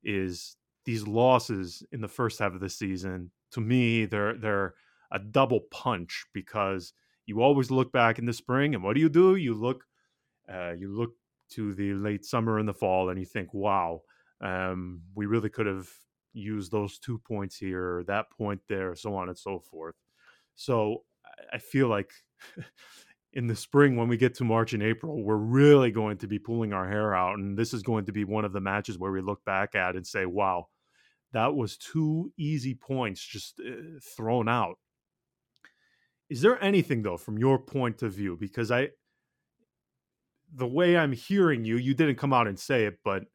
[0.05, 3.31] is these losses in the first half of the season.
[3.51, 4.75] To me, they're they're
[5.11, 6.93] a double punch because
[7.25, 9.35] you always look back in the spring, and what do you do?
[9.35, 9.85] You look
[10.51, 11.15] uh, you look
[11.51, 14.01] to the late summer and the fall, and you think, "Wow,
[14.41, 15.89] um, we really could have
[16.33, 19.95] used those two points here, that point there, so on and so forth."
[20.55, 21.03] So
[21.53, 22.11] I feel like
[23.35, 26.39] in the spring when we get to March and April, we're really going to be
[26.39, 29.11] pulling our hair out, and this is going to be one of the matches where
[29.11, 30.69] we look back at and say, "Wow,
[31.33, 34.77] that was two easy points just uh, thrown out."
[36.29, 38.37] Is there anything though, from your point of view?
[38.39, 38.89] Because I,
[40.53, 43.25] the way I'm hearing you, you didn't come out and say it, but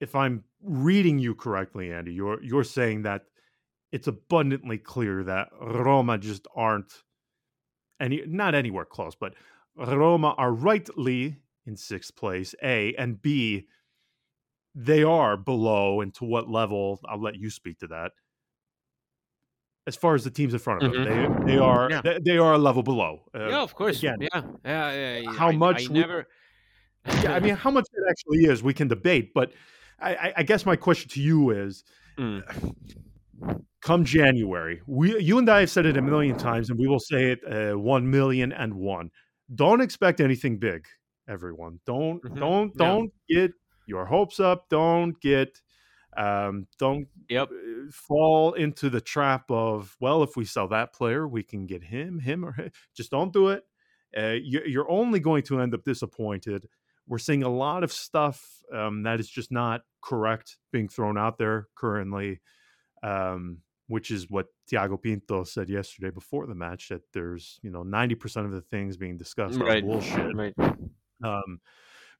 [0.00, 3.22] if I'm reading you correctly, Andy, you're you're saying that
[3.90, 6.92] it's abundantly clear that Roma just aren't
[8.00, 9.34] any not anywhere close, but
[9.76, 13.66] Roma are rightly in sixth place, A, and B,
[14.74, 18.12] they are below, and to what level, I'll let you speak to that.
[19.86, 21.46] As far as the teams in front of them, Mhm.
[21.46, 22.00] they they are Yeah.
[22.02, 23.22] they, they are a level below.
[23.34, 23.98] Uh, yeah, of course.
[23.98, 25.32] again, yeah, yeah, yeah.
[25.32, 26.26] how I- much I we- never.
[27.22, 29.32] yeah, I mean, how much it actually is, we can debate.
[29.32, 29.52] But
[30.00, 31.84] I, I, I guess my question to you is,
[32.18, 32.42] Mm.
[33.82, 37.00] Come January, we, you and I have said it a million times, and we will
[37.00, 37.40] say it
[37.72, 39.10] uh, one million and one.
[39.54, 40.86] Don't expect anything big,
[41.28, 41.80] everyone.
[41.86, 42.38] Don't, Mhm.
[42.38, 42.86] don't, Yeah.
[42.86, 43.52] don't get
[43.86, 44.68] your hopes up.
[44.68, 45.60] Don't get,
[46.16, 47.50] um, don't Yep.
[47.50, 51.84] uh, fall into the trap of well, if we sell that player, we can get
[51.84, 52.70] him, him, or him.
[52.94, 53.64] Just don't do it.
[54.16, 56.66] Uh, you, you're only going to end up disappointed.
[57.06, 61.38] We're seeing a lot of stuff um, that is just not correct being thrown out
[61.38, 62.40] there currently,
[63.06, 67.84] um, which is what Tiago Pinto said yesterday before the match that there's you know
[67.84, 69.82] 90% of the things being discussed Right.
[69.82, 70.34] are bullshit.
[70.34, 70.54] Right.
[71.22, 71.60] Um,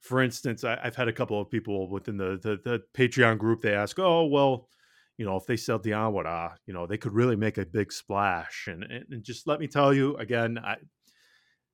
[0.01, 3.61] for instance, I, I've had a couple of people within the, the the Patreon group.
[3.61, 4.69] They ask, "Oh, well,
[5.17, 8.67] you know, if they sell Diawara, you know, they could really make a big splash."
[8.67, 10.77] And and, and just let me tell you again, I,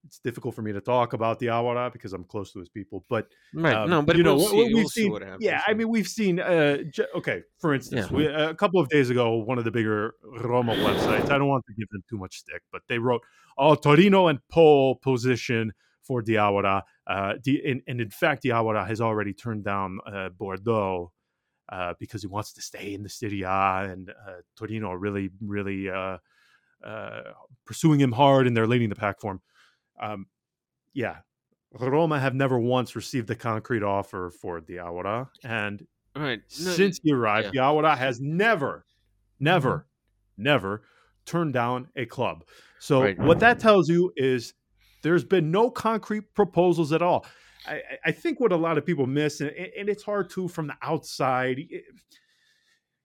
[0.06, 3.06] it's difficult for me to talk about Diawara because I'm close to his people.
[3.10, 3.74] But Right.
[3.76, 5.44] um, no, but you know, we'll what, we've we'll see seen- what happens.
[5.44, 6.40] yeah, I mean, we've seen.
[6.40, 8.18] Uh, j- okay, for instance, Yeah.
[8.18, 11.30] we, a couple of days ago, one of the bigger Roma websites.
[11.30, 13.22] I don't want to give them too much stick, but they wrote,
[13.58, 18.86] "Oh, Torino and pole position for Diawara." Uh, Di- and, and in fact, the Diawara
[18.88, 21.12] has already turned down uh, Bordeaux
[21.70, 25.30] uh, because he wants to stay in the Serie A, and uh, Torino are really,
[25.40, 26.18] really uh,
[26.86, 27.22] uh,
[27.66, 29.42] pursuing him hard, and they're leading the pack for him.
[30.00, 30.28] Um,
[30.94, 31.18] yeah,
[31.80, 36.40] Roma have never once received a concrete offer for Diawara, and right.
[36.60, 38.86] No, since he arrived, Diawara has never,
[39.40, 39.88] never,
[40.38, 40.84] never
[41.26, 42.44] turned down a club.
[42.80, 43.18] So Right.
[43.20, 44.54] what that tells you is
[45.04, 47.26] there's been no concrete proposals at all.
[47.66, 50.48] I, I- I think what a lot of people miss, and, and it's hard to
[50.48, 51.60] from the outside.
[51.60, 51.86] it-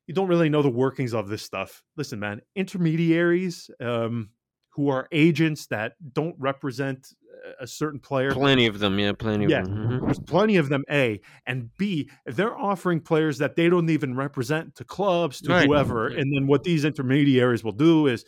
[0.06, 1.82] you don't really know the workings of this stuff.
[1.96, 4.30] Listen, man, intermediaries um,
[4.78, 7.14] who are agents that don't represent
[7.58, 8.96] a certain player plenty of them.
[8.96, 9.62] Yeah, plenty of Yeah.
[9.62, 9.74] them.
[9.76, 10.04] Mhm.
[10.04, 14.76] there's plenty of them a and b they're offering players that they don't even represent
[14.76, 15.66] to clubs to Right.
[15.66, 16.18] whoever Right.
[16.18, 18.24] and then what these intermediaries will do is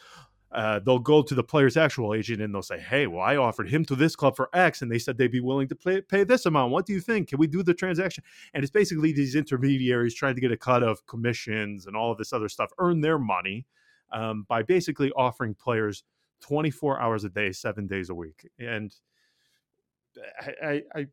[0.53, 3.69] uh, they'll go to the player's actual agent and they'll say hey well i offered
[3.69, 6.25] him to this club for x and they said they'd be willing to pay, pay
[6.25, 9.37] this amount what do you think can we do the transaction and it's basically these
[9.37, 13.01] intermediaries trying to get a cut of commissions and all of this other stuff earn
[13.01, 13.65] their money
[14.13, 16.03] um, by basically offering players
[16.41, 18.95] 24 hours a day seven days a week and
[20.41, 21.07] I, I, I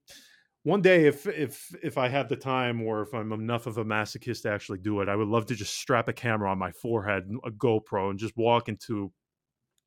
[0.63, 3.85] one day if if if I have the time or if I'm enough of a
[3.85, 6.71] masochist to actually do it, I would love to just strap a camera on my
[6.71, 9.13] forehead, a GoPro, and just walk into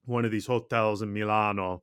[0.07, 1.83] one of these hotels in Milano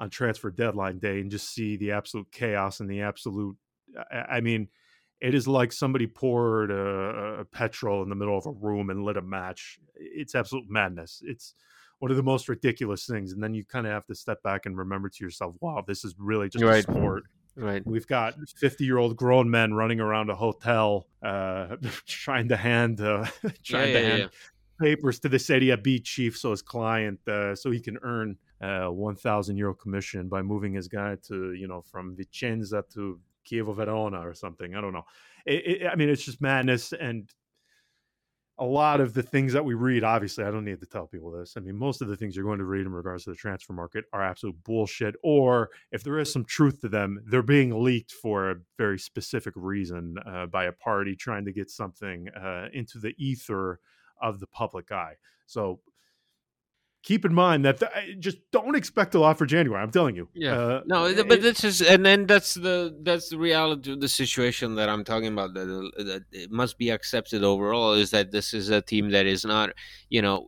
[0.00, 3.58] on transfer deadline day and just see the absolute chaos and the absolute.
[4.10, 4.68] I, I mean,
[5.20, 9.04] it is like somebody poured a, a petrol in the middle of a room and
[9.04, 9.78] lit a match.
[9.96, 11.20] It's absolute madness.
[11.26, 11.54] It's
[12.00, 14.66] one of the most ridiculous things, and then you kind of have to step back
[14.66, 16.78] and remember to yourself, "Wow, this is really just Right.
[16.78, 17.24] a sport."
[17.56, 17.86] Right.
[17.86, 21.76] We've got 50 year old grown men running around a hotel uh,
[22.06, 23.26] trying to hand uh,
[23.64, 24.28] trying yeah, to hand yeah.
[24.80, 28.88] papers to the Serie B chief so his client uh, so he can earn uh,
[28.88, 34.26] 1,000 euro commission by moving his guy to you know from Vicenza to Chievo Verona
[34.26, 34.74] or something.
[34.74, 35.04] I don't know.
[35.46, 37.28] It, it, I mean, it's just madness and
[38.60, 41.30] a lot of the things that we read, obviously, I don't need to tell people
[41.30, 41.54] this.
[41.56, 43.72] I mean, most of the things you're going to read in regards to the transfer
[43.72, 45.14] market are absolute bullshit.
[45.22, 49.54] Or if there is some truth to them, they're being leaked for a very specific
[49.56, 53.80] reason uh, by a party trying to get something uh, into the ether
[54.20, 55.14] of the public eye.
[55.46, 55.80] So
[57.02, 59.82] keep in mind that th- just don't expect a lot for January.
[59.82, 60.28] I'm telling you.
[60.34, 60.52] Yeah.
[60.58, 64.08] Uh, no, it- but this is, and then that's the that's the reality of the
[64.08, 65.54] situation that I'm talking about.
[65.54, 69.26] That uh, that it must be accepted overall is that this is a team that
[69.26, 69.70] is not,
[70.10, 70.46] you know,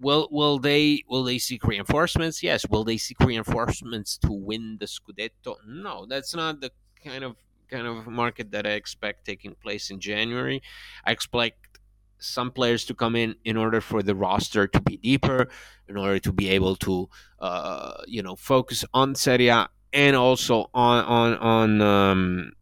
[0.00, 2.42] will will they will they seek reinforcements?
[2.42, 2.66] Yes.
[2.68, 5.56] Will they seek reinforcements to win the Scudetto?
[5.66, 6.70] No, that's not the
[7.04, 7.36] kind of
[7.70, 10.62] kind of market that I expect taking place in January.
[11.04, 11.75] I expect
[12.18, 15.48] some players to come in in order for the roster to be deeper,
[15.88, 17.08] in order to be able to,
[17.40, 22.52] uh, you know, focus on Serie A and also on on on um,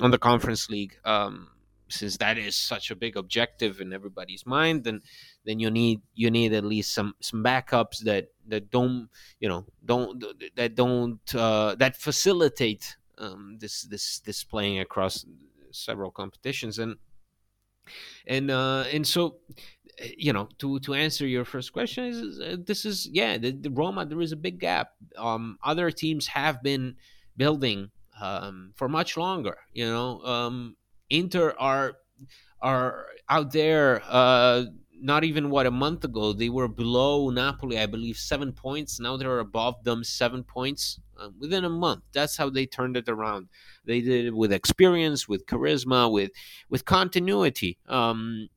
[0.00, 0.96] on the Conference League.
[1.04, 1.48] Um,
[1.88, 5.02] since that is such a big objective in everybody's mind, then
[5.44, 9.08] then you need you need at least some some backups that that don't
[9.40, 10.22] you know don't
[10.56, 15.24] that don't uh, that facilitate um, this this this playing across
[15.70, 16.96] several competitions and
[18.26, 19.36] and uh and so
[20.16, 23.70] you know to to answer your first question is uh, this is yeah the, the
[23.70, 24.92] roma there is a big gap.
[25.16, 26.96] Um other teams have been
[27.36, 30.76] building um for much longer you know um
[31.10, 31.94] inter are
[32.60, 34.64] are out there uh
[35.00, 39.00] not even what a month ago they were below napoli i believe seven points.
[39.00, 42.02] Now they're above them seven points uh, within a month.
[42.12, 43.48] That's how they turned it around.
[43.84, 46.30] They did it with experience with charisma with
[46.68, 47.78] with continuity.
[47.88, 48.48] Um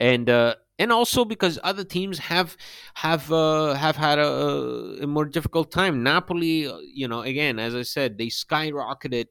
[0.00, 2.56] and uh and also because other teams have
[2.94, 6.02] have uh, have had a, a more difficult time.
[6.02, 9.26] Napoli, uh, you know, again as I said, they skyrocketed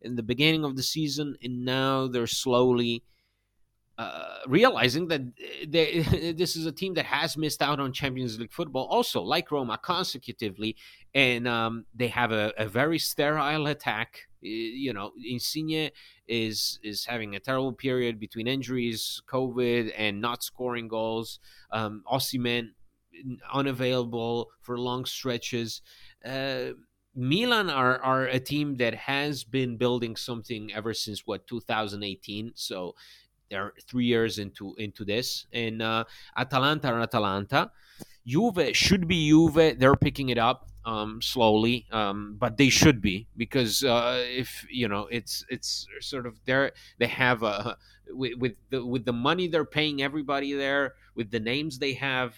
[0.00, 3.02] in the beginning of the season, and now they're slowly
[3.98, 5.22] uh, realizing that
[5.66, 9.50] they, this is a team that has missed out on Champions League football, also like
[9.50, 10.76] Roma consecutively,
[11.14, 14.28] and um, they have a, a, very sterile attack.
[14.42, 15.90] You know, Insigne
[16.28, 21.40] is is having a terrible period between injuries, COVID, and not scoring goals.
[21.70, 22.72] Um, Osimhen
[23.52, 25.80] unavailable for long stretches.
[26.24, 26.72] Uh,
[27.14, 32.52] Milan are, are a team that has been building something ever since what 2018.
[32.54, 32.94] So
[33.50, 36.04] they're three years into into this, and uh,
[36.36, 37.70] Atalanta are Atalanta.
[38.26, 39.78] Juve should be Juve.
[39.78, 44.88] They're picking it up um, slowly, um, but they should be because uh, if you
[44.88, 46.72] know, it's it's sort of there.
[46.98, 47.76] They have a
[48.10, 52.34] with with the, with the money they're paying everybody there, with the names they have.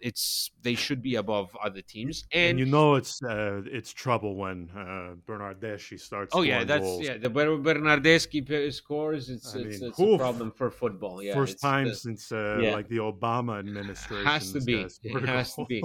[0.00, 4.36] It's they should be above other teams, and, and you know it's uh, it's trouble
[4.36, 6.34] when uh, Bernardeschi starts.
[6.34, 7.02] Oh yeah, that's goals.
[7.02, 7.16] yeah.
[7.18, 9.30] The Ber- Bernardeschi scores.
[9.30, 10.18] It's I it's, mean, it's a oof.
[10.18, 11.22] problem for football.
[11.22, 12.72] Yeah, First time the- since uh, yeah.
[12.74, 14.26] like the Obama administration.
[14.26, 14.86] has to be.
[15.02, 15.82] It has to be.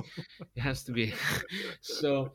[0.56, 1.14] It has to be.
[1.82, 2.32] so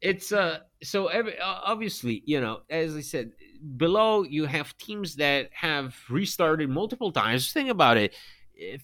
[0.00, 3.30] it's uh so every, uh, obviously you know as I said
[3.78, 7.52] below you have teams that have restarted multiple times.
[7.52, 8.14] Think about it.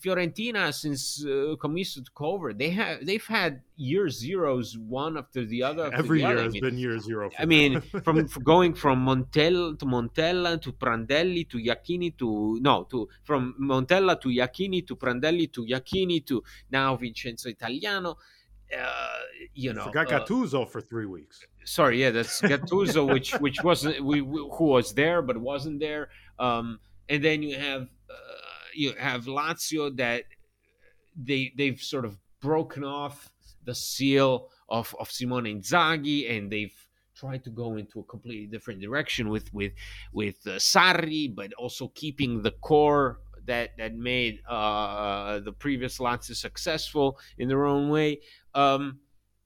[0.03, 5.63] Fiorentina since uh, Commisso took over, they have they've had year zeros one after the
[5.63, 5.85] other.
[5.87, 6.41] After Every the year other.
[6.41, 7.31] I has mean, been year zero.
[7.31, 12.59] For I mean, from from going from Montel to Montella to Prandelli to Iachini to
[12.61, 18.17] no to from Montella to Iachini to Prandelli to Iachini to now Vincenzo Italiano.
[18.77, 19.19] Uh,
[19.55, 21.45] you know, forgot uh, Gattuso for three weeks.
[21.65, 26.09] sorry, yeah, that's Gattuso, which which wasn't we, we- who was there but wasn't there.
[26.39, 28.15] Um, and then you have uh,
[28.75, 30.25] you have Lazio that
[31.17, 33.31] they they've sort of broken off
[33.65, 36.75] the seal of of Simone Inzaghi, and they've
[37.15, 39.73] tried to go into a completely different direction with with
[40.13, 46.35] with uh, Sarri, but also keeping the core that that made uh, the previous Lazio
[46.35, 48.21] successful in their own way.
[48.55, 49.01] Um,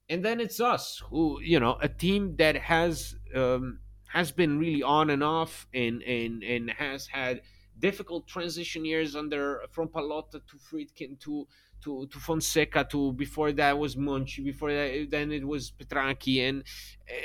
[0.09, 4.83] and then it's us who you know a team that has um, has been really
[4.83, 7.43] on and off and and and has had
[7.79, 11.47] difficult transition years under uh, from Pallotta to Friedkin to
[11.83, 16.65] to to Fonseca to before that was Monchi before that then it was Petrachi and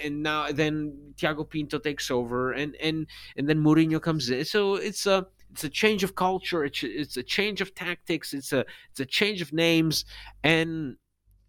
[0.04, 4.46] and now then Tiago Pinto takes over and and and then Mourinho comes in.
[4.46, 8.54] So it's a it's a change of culture it's, it's a change of tactics it's
[8.54, 10.06] a it's a change of names
[10.44, 10.96] and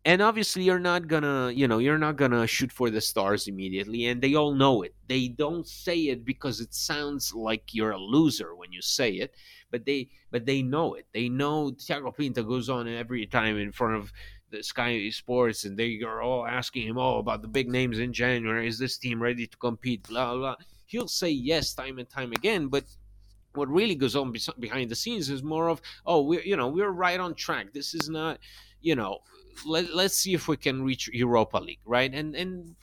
[0.05, 4.07] and obviously you're not gonna you know you're not gonna shoot for the stars immediately
[4.07, 4.95] and they all know it.
[5.09, 9.35] They don't say it because it sounds like you're a loser when you say it
[9.71, 11.07] but they but they know it.
[11.13, 14.13] They know Tiago Pinto goes on every time in front of
[14.51, 18.13] the Sky Sports and they are all asking him oh about the big names in
[18.13, 18.67] January.
[18.67, 20.09] Is this team ready to compete?
[20.09, 22.85] Blah blah he'll say yes time and time again but
[23.55, 26.91] what really goes on behind the scenes is more of oh we're you know we're
[26.91, 27.73] right on track.
[27.75, 28.39] This is not
[28.81, 29.19] you know
[29.67, 32.75] let, let's see if we can reach europa league right and and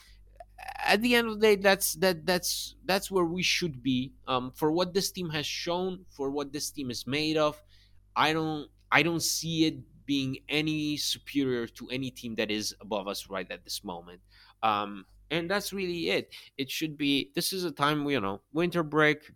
[0.84, 4.50] at the end of the day that's that that's that's where we should be um
[4.54, 7.62] for what this team has shown for what this team is made of
[8.16, 13.06] i don't i don't see it being any superior to any team that is above
[13.06, 14.20] us right at this moment
[14.62, 18.82] um and that's really it it should be this is a time you know winter
[18.82, 19.30] break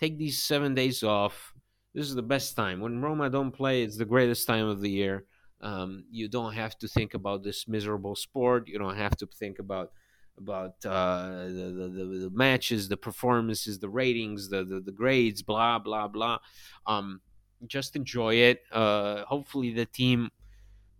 [0.00, 1.54] take these seven days off.
[1.94, 2.80] This is the best time.
[2.80, 5.24] When Roma don't play, it's the greatest time of the year.
[5.60, 8.68] Um, you don't have to think about this miserable sport.
[8.68, 9.92] You don't have to think about
[10.38, 15.78] about uh, the, the, the, matches, the performances, the ratings, the, the, the grades, blah
[15.78, 16.38] blah blah.
[16.86, 17.20] Um,
[17.66, 18.62] just enjoy it.
[18.70, 20.30] Uh, hopefully, the team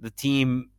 [0.00, 0.70] the team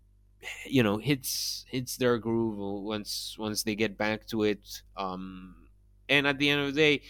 [0.66, 4.82] you know hits hits their groove once once they get back to it.
[4.96, 5.68] Um,
[6.10, 7.02] and at the end of the day,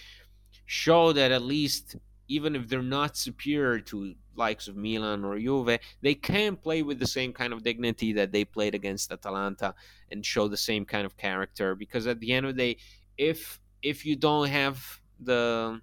[0.65, 1.95] show that at least
[2.27, 6.99] even if they're not superior to likes of Milan or Juve, they can play with
[6.99, 9.73] the same kind of dignity that they played against Atalanta
[10.11, 11.75] and show the same kind of character.
[11.75, 12.79] Because at the end of the day,
[13.17, 15.81] if if you don't have the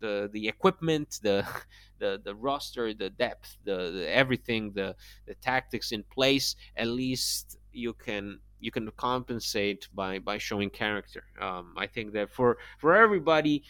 [0.00, 1.46] the the equipment, the
[1.98, 7.58] the the roster, the depth, the, the everything, the the tactics in place, at least
[7.72, 11.24] you can you can compensate by by showing character.
[11.40, 13.64] Um, I think that for for everybody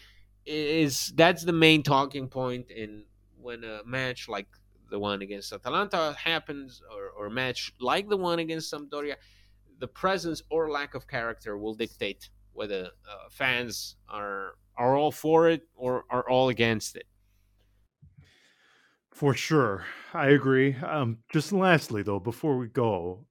[0.45, 3.05] is that's the main talking point in
[3.39, 4.47] when a match like
[4.89, 9.15] the one against Atalanta happens or, or a match like the one against Sampdoria,
[9.79, 15.49] the presence or lack of character will dictate whether uh, fans are are all for
[15.49, 17.05] it or are all against it.
[19.11, 20.75] For sure, I agree.
[20.75, 23.27] Um, just lastly, though, before we go,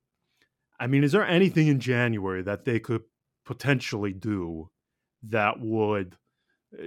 [0.79, 3.03] I mean, is there anything in January that they could
[3.45, 4.71] potentially do
[5.23, 6.17] that would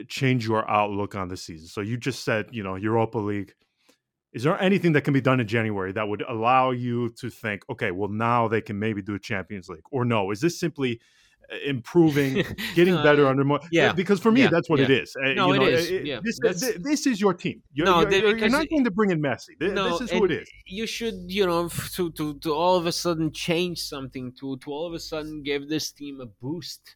[0.07, 1.67] change your outlook on the season?
[1.67, 3.53] So you just said, you know, Europa League.
[4.33, 7.61] Is there anything that can be done in January that would allow you to think,
[7.69, 10.31] okay, well, now they can maybe do a Champions League, or no?
[10.31, 10.99] Is this simply
[11.51, 12.43] uh, improving,
[12.75, 13.59] getting better under more?
[13.71, 14.85] Yeah, because for me, yeah, that's what yeah.
[14.85, 15.15] it is.
[15.15, 15.91] Uh, no, you know, it is.
[15.91, 17.61] yeah, this, this, this, is your team.
[17.73, 19.49] You're, no, you're, you're not going to bring in Messi.
[19.59, 20.49] This, no, this is who it is.
[20.65, 24.71] You should, you know, to, to to all of a sudden change something, to to
[24.71, 26.95] all of a sudden give this team a boost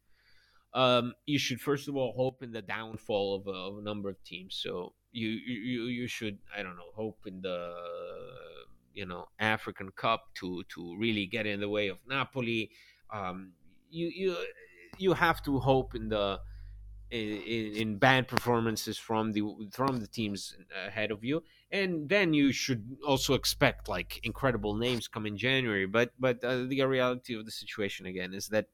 [0.73, 4.09] um, you should first of all hope in the downfall of a, of a number
[4.09, 4.59] of teams.
[4.61, 7.73] So you, you you should I don't know hope in the
[8.93, 12.71] you know African Cup to to really get in the way of Napoli.
[13.13, 13.53] Um,
[13.89, 14.35] you you
[14.97, 16.39] you have to hope in the
[17.09, 19.41] in, in bad performances from the
[19.71, 20.55] from the teams
[20.85, 25.85] ahead of you, and then you should also expect like incredible names come in January.
[25.85, 28.67] But but uh, the reality of the situation again is that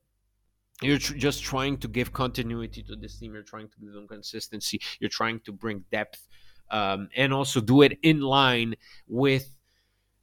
[0.82, 3.34] you're tr- just trying to give continuity to this team.
[3.34, 4.82] You're trying to give them consistency.
[5.00, 6.28] You're trying to bring depth,
[6.72, 8.76] um, and also do it in line
[9.08, 9.54] with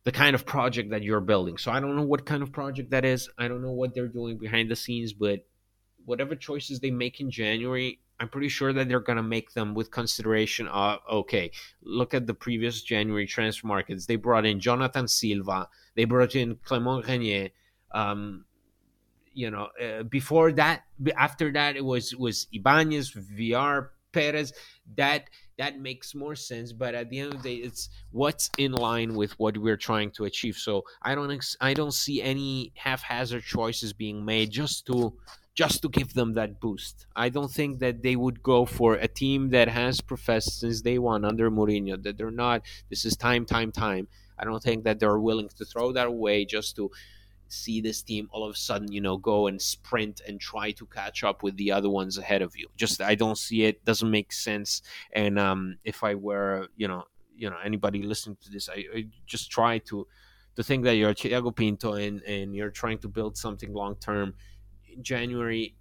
[0.05, 1.59] the kind of project that you're building.
[1.59, 3.29] So I don't know what kind of project that is.
[3.39, 5.47] I don't know what they're doing behind the scenes, but
[6.05, 9.75] whatever choices they make in January, I'm pretty sure that they're going to make them
[9.75, 11.51] with consideration of okay,
[11.83, 14.07] look at the previous January transfer markets.
[14.07, 17.51] They brought in Jonathan Silva, they brought in Clement Grenier.
[17.93, 18.45] Um,
[19.33, 20.85] you know, uh, before that,
[21.17, 24.53] after that, it was was Ibanez, Villar, Perez.
[24.97, 26.73] That that makes more sense.
[26.73, 30.11] But at the end of the day, it's what's in line with what we're trying
[30.13, 30.57] to achieve.
[30.57, 35.15] So I don't ex- I don't see any haphazard choices being made just to
[35.55, 37.07] just to give them that boost.
[37.15, 40.99] I don't think that they would go for a team that has professed since day
[40.99, 42.63] one under Mourinho that they're not.
[42.89, 44.09] This is time, time, time.
[44.39, 46.91] I don't think that they're willing to throw that away just to
[47.53, 50.87] see this team all of a sudden, you know, go and sprint and try to
[50.87, 52.69] catch up with the other ones ahead of you.
[52.77, 53.85] Just I don't see it.
[53.85, 54.83] Doesn't make sense.
[55.13, 57.05] And um, if I were, you know,
[57.37, 60.07] you know, anybody listening to this, I, I just try to
[60.57, 64.35] to think that you're Tiago Pinto and and you're trying to build something long term.
[65.03, 65.77] January,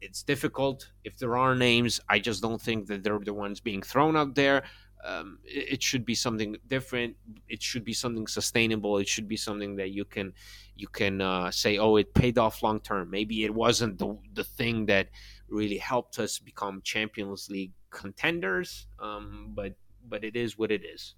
[0.00, 0.90] it's difficult.
[1.04, 4.34] If there are names, I just don't think that they're the ones being thrown out
[4.34, 4.64] there
[5.04, 7.16] um, it, it, should be something different
[7.48, 10.32] it should be something sustainable it should be something that you can
[10.80, 13.10] you can uh, say oh it paid off long term.
[13.10, 15.08] Maybe it wasn't the, the thing that
[15.48, 19.74] really helped us become champions league contenders um, but
[20.08, 21.14] but it is what it is.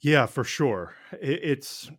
[0.00, 0.94] Yeah for sure.
[1.20, 1.90] It, it's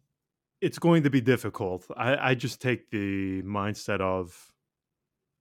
[0.61, 1.87] it's going to be difficult.
[1.97, 4.53] I, I just take the mindset of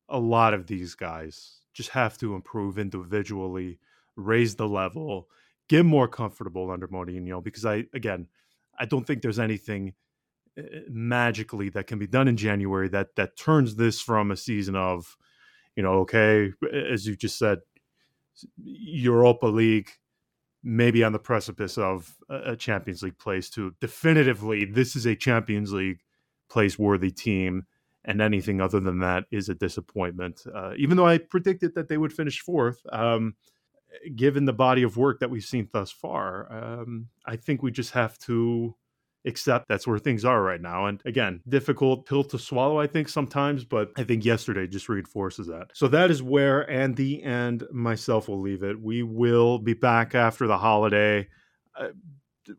[0.09, 3.79] a lot of these guys just have to improve individually
[4.17, 5.29] raise the level,
[5.69, 7.43] get more comfortable under Mourinho.
[7.43, 8.27] Because I, again,
[8.79, 9.95] I don't think there's anything
[10.89, 15.17] magically that can be done in January that that turns this from a season of,
[15.77, 17.59] you know, okay, as you just said,
[18.63, 19.91] Europa League,
[20.63, 25.73] maybe on the precipice of a Champions League place to definitively this is a Champions
[25.73, 26.01] League
[26.49, 27.67] place worthy team
[28.05, 30.43] and anything other than that is a disappointment.
[30.53, 33.35] Uh, even though I predicted that they would finish fourth, um,
[34.17, 37.93] given the body of work that we've seen thus far, um, I think we just
[37.93, 38.75] have to
[39.27, 40.87] accept that's where things are right now.
[40.87, 45.47] And again, difficult pill to swallow, I think, sometimes, but I think yesterday just reinforces
[45.49, 45.71] that.
[45.75, 48.81] So that is where Andy and myself will leave it.
[48.81, 51.29] We will be back after the holiday.
[51.79, 51.89] Uh,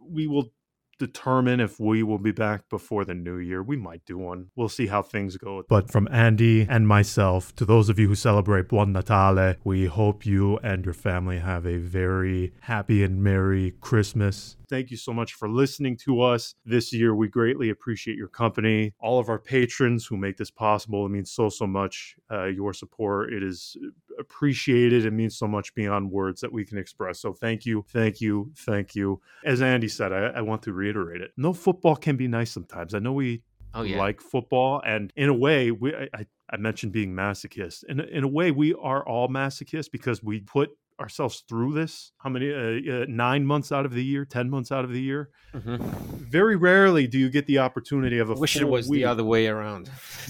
[0.07, 0.53] we will
[1.01, 3.63] determine if we will be back before the new year.
[3.63, 4.51] We might do one.
[4.55, 5.63] We'll see how things go.
[5.67, 10.27] But from Andy and myself, to those of you who celebrate Buon Natale, we hope
[10.27, 14.57] you and your family have a very happy and merry Christmas.
[14.71, 17.13] Thank you so much for listening to us this year.
[17.13, 18.93] We greatly appreciate your company.
[19.01, 22.15] All of our patrons who make this possible, it means so, so much.
[22.31, 23.75] Uh, your support, it is
[24.17, 25.05] appreciated.
[25.05, 27.19] It means so much beyond words that we can express.
[27.19, 29.19] So thank you, thank you, thank you.
[29.43, 31.31] As Andy said, I, I want to reiterate it.
[31.35, 32.93] No football can be nice sometimes.
[32.93, 33.43] I know we
[33.73, 33.97] oh, yeah.
[33.97, 37.83] like football, and in a way, we I, I mentioned being masochist.
[37.89, 40.69] In, in a way, we are all masochists because we put
[41.01, 44.71] ourselves through this how many uh, uh, nine months out of the year ten months
[44.71, 45.75] out of the year mm-hmm.
[46.17, 49.01] very rarely do you get the opportunity of a wish it was week.
[49.01, 49.89] the other way around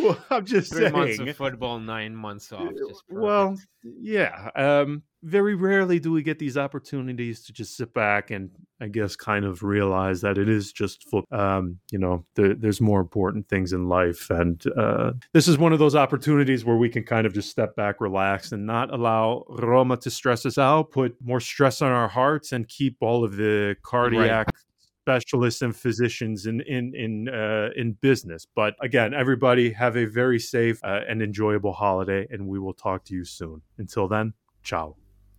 [0.00, 0.92] well i'm just three saying.
[0.92, 2.72] months of football nine months off
[3.08, 8.50] well yeah um very rarely do we get these opportunities to just sit back and
[8.80, 13.00] I guess kind of realize that it is just um, you know there, there's more
[13.00, 17.04] important things in life and uh, this is one of those opportunities where we can
[17.04, 21.16] kind of just step back relax and not allow Roma to stress us out put
[21.22, 24.54] more stress on our hearts and keep all of the cardiac right
[25.00, 28.46] specialists and physicians in in in uh, in business.
[28.54, 33.04] But again, everybody have a very safe uh, and enjoyable holiday, and we will talk
[33.06, 33.62] to you soon.
[33.78, 34.99] Until then, ciao.